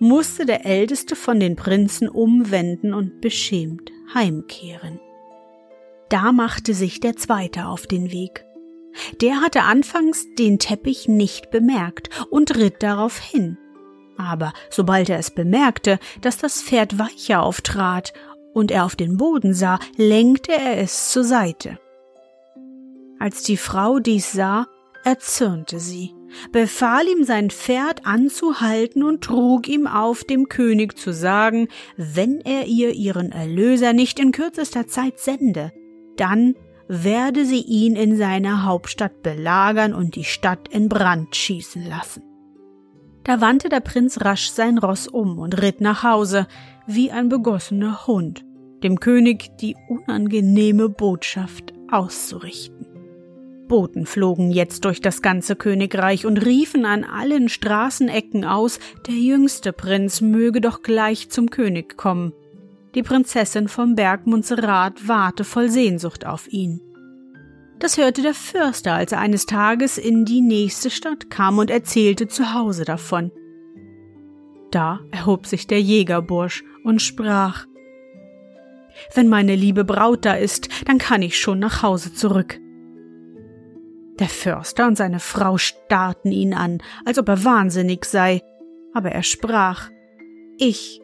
musste 0.00 0.44
der 0.44 0.66
Älteste 0.66 1.14
von 1.14 1.38
den 1.38 1.54
Prinzen 1.54 2.08
umwenden 2.08 2.92
und 2.92 3.20
beschämt 3.20 3.92
heimkehren. 4.12 5.00
Da 6.08 6.32
machte 6.32 6.74
sich 6.74 7.00
der 7.00 7.16
Zweite 7.16 7.66
auf 7.66 7.86
den 7.86 8.10
Weg. 8.10 8.44
Der 9.20 9.40
hatte 9.40 9.62
anfangs 9.62 10.26
den 10.38 10.58
Teppich 10.58 11.08
nicht 11.08 11.50
bemerkt 11.50 12.10
und 12.30 12.56
ritt 12.56 12.82
darauf 12.82 13.18
hin. 13.18 13.58
Aber 14.16 14.52
sobald 14.70 15.08
er 15.08 15.18
es 15.18 15.30
bemerkte, 15.30 15.98
dass 16.20 16.38
das 16.38 16.62
Pferd 16.62 16.98
weicher 16.98 17.42
auftrat 17.42 18.12
und 18.52 18.70
er 18.70 18.84
auf 18.84 18.96
den 18.96 19.16
Boden 19.16 19.54
sah, 19.54 19.78
lenkte 19.96 20.52
er 20.52 20.78
es 20.78 21.10
zur 21.10 21.24
Seite. 21.24 21.78
Als 23.20 23.42
die 23.42 23.56
Frau 23.56 24.00
dies 24.00 24.32
sah, 24.32 24.66
erzürnte 25.04 25.78
sie, 25.78 26.14
befahl 26.52 27.06
ihm 27.08 27.24
sein 27.24 27.50
Pferd 27.50 28.06
anzuhalten 28.06 29.02
und 29.02 29.22
trug 29.22 29.68
ihm 29.68 29.86
auf, 29.86 30.24
dem 30.24 30.48
König 30.48 30.98
zu 30.98 31.12
sagen, 31.12 31.68
wenn 31.96 32.40
er 32.40 32.66
ihr 32.66 32.92
ihren 32.92 33.32
Erlöser 33.32 33.92
nicht 33.92 34.18
in 34.18 34.32
kürzester 34.32 34.86
Zeit 34.86 35.18
sende, 35.18 35.72
dann 36.16 36.54
werde 36.88 37.44
sie 37.44 37.60
ihn 37.60 37.94
in 37.94 38.16
seiner 38.16 38.64
Hauptstadt 38.64 39.22
belagern 39.22 39.94
und 39.94 40.16
die 40.16 40.24
Stadt 40.24 40.68
in 40.68 40.88
Brand 40.88 41.36
schießen 41.36 41.86
lassen. 41.86 42.22
Da 43.24 43.42
wandte 43.42 43.68
der 43.68 43.80
Prinz 43.80 44.22
rasch 44.22 44.48
sein 44.48 44.78
Ross 44.78 45.06
um 45.06 45.38
und 45.38 45.60
ritt 45.60 45.82
nach 45.82 46.02
Hause, 46.02 46.48
wie 46.86 47.10
ein 47.10 47.28
begossener 47.28 48.06
Hund, 48.06 48.42
dem 48.82 49.00
König 49.00 49.50
die 49.58 49.76
unangenehme 49.88 50.88
Botschaft 50.88 51.74
auszurichten. 51.90 52.86
Boten 53.68 54.06
flogen 54.06 54.50
jetzt 54.50 54.86
durch 54.86 55.02
das 55.02 55.20
ganze 55.20 55.54
Königreich 55.54 56.24
und 56.24 56.38
riefen 56.38 56.86
an 56.86 57.04
allen 57.04 57.50
Straßenecken 57.50 58.46
aus, 58.46 58.80
der 59.06 59.14
jüngste 59.14 59.74
Prinz 59.74 60.22
möge 60.22 60.62
doch 60.62 60.80
gleich 60.80 61.28
zum 61.28 61.50
König 61.50 61.98
kommen. 61.98 62.32
Die 62.94 63.02
Prinzessin 63.02 63.68
vom 63.68 63.94
Berg 63.94 64.26
Montserrat 64.26 65.06
warte 65.06 65.44
voll 65.44 65.68
Sehnsucht 65.68 66.26
auf 66.26 66.48
ihn. 66.48 66.80
Das 67.78 67.96
hörte 67.96 68.22
der 68.22 68.34
Fürster, 68.34 68.94
als 68.94 69.12
er 69.12 69.20
eines 69.20 69.46
Tages 69.46 69.98
in 69.98 70.24
die 70.24 70.40
nächste 70.40 70.90
Stadt 70.90 71.30
kam 71.30 71.58
und 71.58 71.70
erzählte 71.70 72.26
zu 72.26 72.54
Hause 72.54 72.84
davon. 72.84 73.30
Da 74.70 75.00
erhob 75.10 75.46
sich 75.46 75.66
der 75.66 75.80
Jägerbursch 75.80 76.64
und 76.82 77.00
sprach 77.00 77.66
Wenn 79.14 79.28
meine 79.28 79.54
liebe 79.54 79.84
Braut 79.84 80.24
da 80.24 80.34
ist, 80.34 80.68
dann 80.86 80.98
kann 80.98 81.22
ich 81.22 81.38
schon 81.38 81.58
nach 81.58 81.82
Hause 81.82 82.12
zurück. 82.12 82.58
Der 84.18 84.28
Förster 84.28 84.88
und 84.88 84.96
seine 84.96 85.20
Frau 85.20 85.58
starrten 85.58 86.32
ihn 86.32 86.54
an, 86.54 86.78
als 87.04 87.18
ob 87.18 87.28
er 87.28 87.44
wahnsinnig 87.44 88.04
sei, 88.04 88.42
aber 88.92 89.12
er 89.12 89.22
sprach 89.22 89.90
Ich 90.58 91.00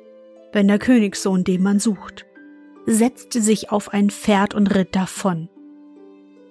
bin 0.54 0.68
der 0.68 0.78
Königssohn, 0.78 1.42
den 1.42 1.64
man 1.64 1.80
sucht, 1.80 2.26
setzte 2.86 3.42
sich 3.42 3.72
auf 3.72 3.92
ein 3.92 4.08
Pferd 4.08 4.54
und 4.54 4.72
ritt 4.72 4.94
davon. 4.94 5.48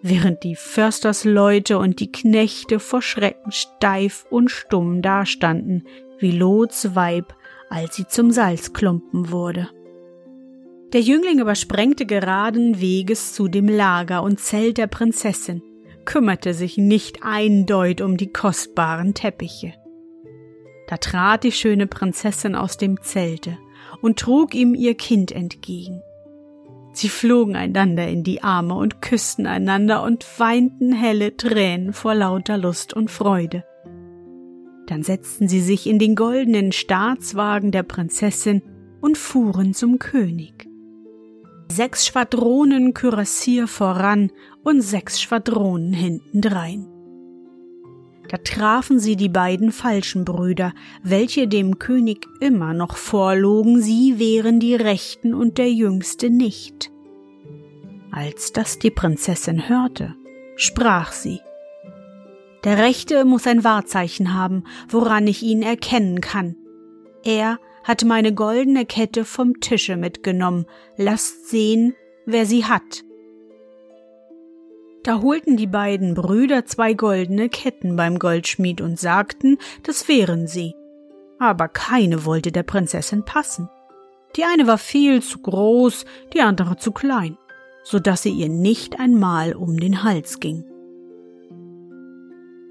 Während 0.02 0.44
die 0.44 0.58
Förstersleute 0.58 1.78
und 1.78 2.02
die 2.02 2.12
Knechte 2.12 2.82
vor 2.82 3.02
Schrecken 3.02 3.54
steif 3.54 4.26
und 4.30 4.52
stumm 4.52 5.02
dastanden, 5.02 5.88
wie 6.20 6.32
Lots 6.32 6.96
Weib, 6.96 7.34
als 7.70 7.96
sie 7.96 8.06
zum 8.06 8.32
Salzklumpen 8.32 9.32
wurde. 9.32 9.70
Der 10.92 11.00
Jüngling 11.00 11.40
übersprengte 11.40 12.06
geraden 12.06 12.82
Weges 12.82 13.32
zu 13.34 13.48
dem 13.48 13.70
Lager 13.70 14.22
und 14.22 14.38
Zelt 14.38 14.78
der 14.78 14.88
Prinzessin, 14.88 15.64
kümmerte 16.04 16.54
sich 16.54 16.78
nicht 16.78 17.20
eindeut 17.24 18.02
um 18.02 18.18
die 18.18 18.34
kostbaren 18.34 19.14
Teppiche. 19.14 19.74
Da 20.90 20.98
trat 20.98 21.46
die 21.46 21.54
schöne 21.54 21.88
Prinzessin 21.88 22.54
aus 22.54 22.76
dem 22.76 23.02
Zelte 23.02 23.58
und 24.02 24.20
trug 24.20 24.56
ihm 24.56 24.76
ihr 24.76 24.96
Kind 24.96 25.32
entgegen. 25.32 26.02
Sie 26.94 27.10
flogen 27.10 27.56
einander 27.56 28.08
in 28.08 28.24
die 28.24 28.44
Arme 28.44 28.76
und 28.76 29.02
küssten 29.02 29.48
einander 29.48 30.04
und 30.04 30.26
weinten 30.38 30.94
helle 30.94 31.36
Tränen 31.36 31.92
vor 31.94 32.14
lauter 32.14 32.58
Lust 32.58 32.94
und 32.94 33.10
Freude. 33.10 33.64
Dann 34.88 35.02
setzten 35.02 35.48
sie 35.48 35.62
sich 35.62 35.88
in 35.88 35.98
den 35.98 36.16
goldenen 36.16 36.72
Staatswagen 36.72 37.72
der 37.72 37.84
Prinzessin 37.84 38.62
und 39.02 39.18
fuhren 39.18 39.74
zum 39.74 39.98
König 39.98 40.68
sechs 41.74 42.06
Schwadronen 42.06 42.94
Kürassier 42.94 43.68
voran 43.68 44.32
und 44.64 44.82
sechs 44.82 45.22
Schwadronen 45.22 45.92
hintendrein. 45.92 46.93
Da 48.30 48.38
trafen 48.38 49.00
sie 49.00 49.16
die 49.16 49.30
beiden 49.30 49.72
falschen 49.72 50.26
Brüder, 50.26 50.74
welche 51.04 51.48
dem 51.48 51.80
König 51.80 52.28
immer 52.40 52.74
noch 52.74 52.98
vorlogen, 52.98 53.82
sie 53.82 54.18
wären 54.18 54.60
die 54.60 54.76
Rechten 54.76 55.34
und 55.34 55.58
der 55.58 55.72
Jüngste 55.72 56.30
nicht. 56.30 56.92
Als 58.12 58.54
das 58.54 58.80
die 58.80 58.92
Prinzessin 58.92 59.68
hörte, 59.70 60.16
sprach 60.56 61.12
sie 61.12 61.40
Der 62.64 62.78
Rechte 62.78 63.26
muss 63.26 63.48
ein 63.48 63.64
Wahrzeichen 63.64 64.34
haben, 64.34 64.64
woran 64.88 65.28
ich 65.28 65.44
ihn 65.44 65.62
erkennen 65.62 66.22
kann. 66.22 66.56
Er 67.24 67.60
hat 67.84 68.06
meine 68.06 68.34
goldene 68.34 68.86
Kette 68.86 69.26
vom 69.26 69.60
Tische 69.60 69.98
mitgenommen. 69.98 70.66
Lasst 70.98 71.50
sehen, 71.50 71.96
wer 72.26 72.46
sie 72.46 72.66
hat. 72.66 73.04
Da 75.04 75.22
holten 75.22 75.58
die 75.58 75.68
beiden 75.68 76.14
Brüder 76.14 76.66
zwei 76.66 76.94
goldene 76.94 77.50
Ketten 77.50 77.96
beim 77.96 78.20
Goldschmied 78.20 78.82
und 78.82 79.00
sagten, 79.00 79.58
das 79.84 80.08
wären 80.08 80.48
sie. 80.48 80.76
Aber 81.40 81.68
keine 81.68 82.26
wollte 82.26 82.52
der 82.52 82.64
Prinzessin 82.64 83.26
passen. 83.26 83.70
Die 84.36 84.46
eine 84.46 84.66
war 84.66 84.78
viel 84.78 85.22
zu 85.22 85.40
groß, 85.40 86.06
die 86.34 86.42
andere 86.42 86.78
zu 86.78 86.92
klein, 86.92 87.38
so 87.84 88.00
dass 88.00 88.24
sie 88.24 88.32
ihr 88.32 88.50
nicht 88.50 89.00
einmal 89.00 89.54
um 89.54 89.78
den 89.78 90.04
Hals 90.04 90.40
ging. 90.40 90.66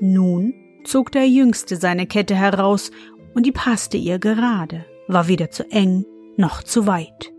Nun 0.00 0.54
zog 0.84 1.12
der 1.12 1.28
Jüngste 1.28 1.76
seine 1.76 2.06
Kette 2.06 2.34
heraus, 2.34 2.90
und 3.34 3.46
die 3.46 3.52
passte 3.52 3.96
ihr 3.96 4.18
gerade 4.18 4.84
war 5.12 5.28
weder 5.28 5.50
zu 5.50 5.70
eng 5.70 6.04
noch 6.36 6.62
zu 6.62 6.86
weit. 6.86 7.32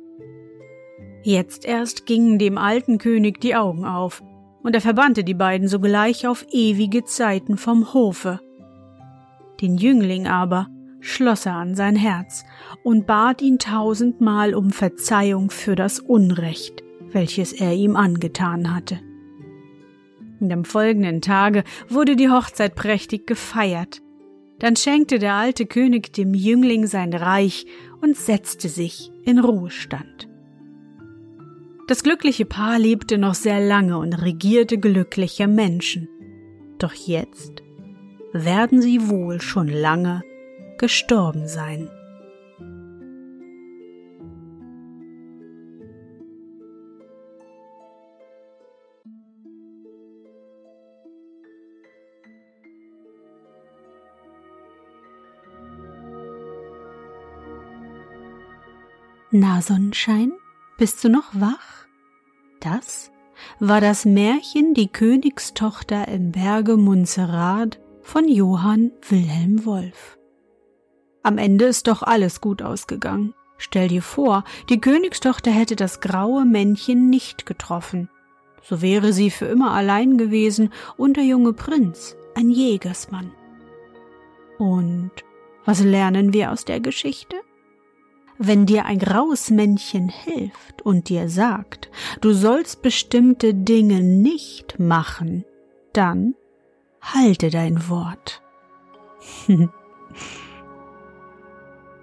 Jetzt 1.24 1.66
erst 1.66 2.06
gingen 2.06 2.38
dem 2.38 2.58
alten 2.58 2.98
König 2.98 3.40
die 3.40 3.56
Augen 3.56 3.86
auf, 3.86 4.24
und 4.64 4.74
er 4.74 4.82
verbannte 4.82 5.24
die 5.24 5.34
beiden 5.34 5.68
sogleich 5.68 6.26
auf 6.26 6.46
ewige 6.52 7.04
Zeiten 7.04 7.58
vom 7.58 7.94
Hofe. 7.94 8.40
Den 9.62 9.78
Jüngling 9.78 10.28
aber 10.28 10.68
schloss 11.00 11.46
er 11.46 11.56
an 11.56 11.76
sein 11.76 11.96
Herz 11.96 12.46
und 12.84 13.06
bat 13.06 13.42
ihn 13.42 13.60
tausendmal 13.60 14.56
um 14.56 14.72
Verzeihung 14.72 15.52
für 15.52 15.76
das 15.76 16.00
Unrecht, 16.00 16.82
welches 17.12 17.54
er 17.54 17.74
ihm 17.74 17.96
angetan 17.96 18.74
hatte. 18.74 19.00
Und 20.40 20.52
am 20.52 20.66
folgenden 20.66 21.22
Tage 21.22 21.64
wurde 21.90 22.16
die 22.16 22.30
Hochzeit 22.30 22.76
prächtig 22.76 23.28
gefeiert, 23.28 24.02
dann 24.60 24.76
schenkte 24.78 25.20
der 25.20 25.34
alte 25.34 25.66
König 25.66 26.14
dem 26.14 26.34
Jüngling 26.34 26.88
sein 26.88 27.14
Reich 27.14 27.66
und 28.02 28.16
setzte 28.16 28.70
sich 28.70 29.12
in 29.24 29.40
Ruhestand. 29.40 30.30
Das 31.88 32.02
glückliche 32.02 32.46
Paar 32.46 32.80
lebte 32.80 33.18
noch 33.18 33.34
sehr 33.34 33.60
lange 33.60 33.98
und 33.98 34.14
regierte 34.14 34.78
glückliche 34.78 35.48
Menschen. 35.48 36.08
Doch 36.80 36.94
jetzt 36.94 37.62
werden 38.32 38.82
sie 38.82 39.10
wohl 39.10 39.42
schon 39.42 39.68
lange 39.68 40.22
gestorben 40.78 41.48
sein. 41.48 41.90
Na 59.36 59.62
Sonnenschein, 59.62 60.32
bist 60.78 61.04
du 61.04 61.10
noch 61.10 61.34
wach? 61.34 61.73
Das 62.64 63.12
war 63.60 63.82
das 63.82 64.06
Märchen 64.06 64.74
Die 64.74 64.88
Königstochter 64.88 66.08
im 66.08 66.32
Berge 66.32 66.78
Montserrat 66.78 67.82
von 68.02 68.26
Johann 68.30 68.92
Wilhelm 69.10 69.66
Wolf. 69.66 70.18
Am 71.24 71.38
Ende 71.38 71.66
ist 71.66 71.88
doch 71.88 72.04
alles 72.04 72.40
gut 72.40 72.62
ausgegangen. 72.62 73.34
Stell 73.58 73.90
dir 73.90 74.02
vor, 74.02 74.46
die 74.70 74.80
Königstochter 74.80 75.52
hätte 75.52 75.76
das 75.76 76.00
graue 76.00 76.46
Männchen 76.46 77.10
nicht 77.10 77.46
getroffen. 77.46 78.10
So 78.62 78.82
wäre 78.82 79.12
sie 79.12 79.30
für 79.30 79.46
immer 79.46 79.72
allein 79.72 80.18
gewesen 80.18 80.72
und 80.96 81.18
der 81.18 81.26
junge 81.26 81.52
Prinz 81.52 82.16
ein 82.34 82.50
Jägersmann. 82.50 83.34
Und 84.58 85.12
was 85.66 85.84
lernen 85.84 86.32
wir 86.32 86.50
aus 86.54 86.64
der 86.64 86.80
Geschichte? 86.80 87.36
Wenn 88.38 88.66
dir 88.66 88.86
ein 88.86 89.00
graues 89.00 89.50
Männchen 89.50 90.10
hilft 90.10 90.82
und 90.84 91.10
dir 91.10 91.30
sagt, 91.30 91.90
du 92.22 92.34
sollst 92.34 92.82
bestimmte 92.82 93.54
Dinge 93.54 94.02
nicht 94.02 94.80
machen, 94.80 95.46
dann 95.94 96.36
halte 97.02 97.50
dein 97.50 97.90
Wort. 97.90 98.42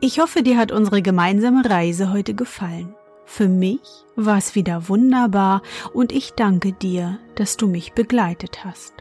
ich 0.00 0.20
hoffe, 0.20 0.42
dir 0.42 0.56
hat 0.56 0.72
unsere 0.72 1.02
gemeinsame 1.02 1.68
Reise 1.68 2.12
heute 2.12 2.34
gefallen. 2.34 2.94
Für 3.24 3.48
mich 3.48 4.04
war 4.16 4.38
es 4.38 4.54
wieder 4.54 4.88
wunderbar 4.88 5.62
und 5.92 6.10
ich 6.12 6.32
danke 6.32 6.72
dir, 6.72 7.18
dass 7.36 7.56
du 7.56 7.68
mich 7.68 7.92
begleitet 7.92 8.64
hast. 8.64 8.99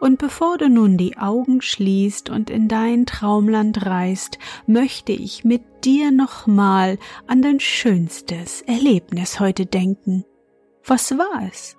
Und 0.00 0.16
bevor 0.18 0.56
du 0.56 0.70
nun 0.70 0.96
die 0.96 1.18
Augen 1.18 1.60
schließt 1.60 2.30
und 2.30 2.48
in 2.48 2.68
dein 2.68 3.04
Traumland 3.04 3.84
reist, 3.84 4.38
möchte 4.66 5.12
ich 5.12 5.44
mit 5.44 5.84
dir 5.84 6.10
nochmal 6.10 6.98
an 7.26 7.42
dein 7.42 7.60
schönstes 7.60 8.62
Erlebnis 8.62 9.40
heute 9.40 9.66
denken. 9.66 10.24
Was 10.86 11.18
war 11.18 11.46
es? 11.46 11.76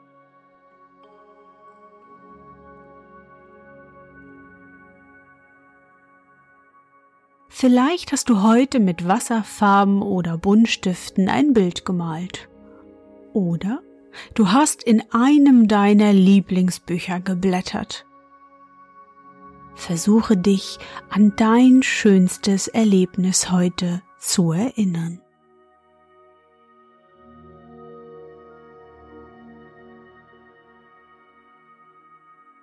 Vielleicht 7.50 8.12
hast 8.12 8.30
du 8.30 8.44
heute 8.44 8.80
mit 8.80 9.08
Wasserfarben 9.08 10.04
oder 10.04 10.38
Buntstiften 10.38 11.28
ein 11.28 11.54
Bild 11.54 11.86
gemalt. 11.86 12.50
Oder 13.34 13.82
du 14.36 14.52
hast 14.52 14.84
in 14.84 15.04
einem 15.12 15.68
deiner 15.68 16.14
Lieblingsbücher 16.14 17.20
geblättert 17.20 18.06
versuche 19.76 20.38
dich 20.38 20.78
an 21.10 21.34
dein 21.36 21.84
schönstes 21.84 22.68
Erlebnis 22.68 23.52
heute 23.52 24.02
zu 24.20 24.52
erinnern. 24.52 25.22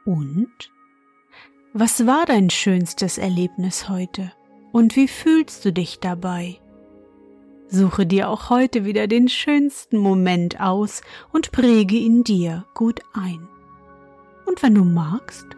Und? 0.04 0.70
Was 1.74 2.06
war 2.06 2.24
dein 2.24 2.48
schönstes 2.48 3.18
Erlebnis 3.18 3.90
heute? 3.90 4.32
Und 4.72 4.96
wie 4.96 5.06
fühlst 5.06 5.64
du 5.64 5.72
dich 5.72 6.00
dabei? 6.00 6.60
Suche 7.68 8.06
dir 8.06 8.30
auch 8.30 8.48
heute 8.48 8.86
wieder 8.86 9.06
den 9.06 9.28
schönsten 9.28 9.98
Moment 9.98 10.60
aus 10.60 11.02
und 11.30 11.52
präge 11.52 11.96
ihn 11.96 12.24
dir 12.24 12.64
gut 12.72 13.00
ein. 13.12 13.46
Und 14.46 14.62
wenn 14.62 14.74
du 14.74 14.84
magst, 14.84 15.57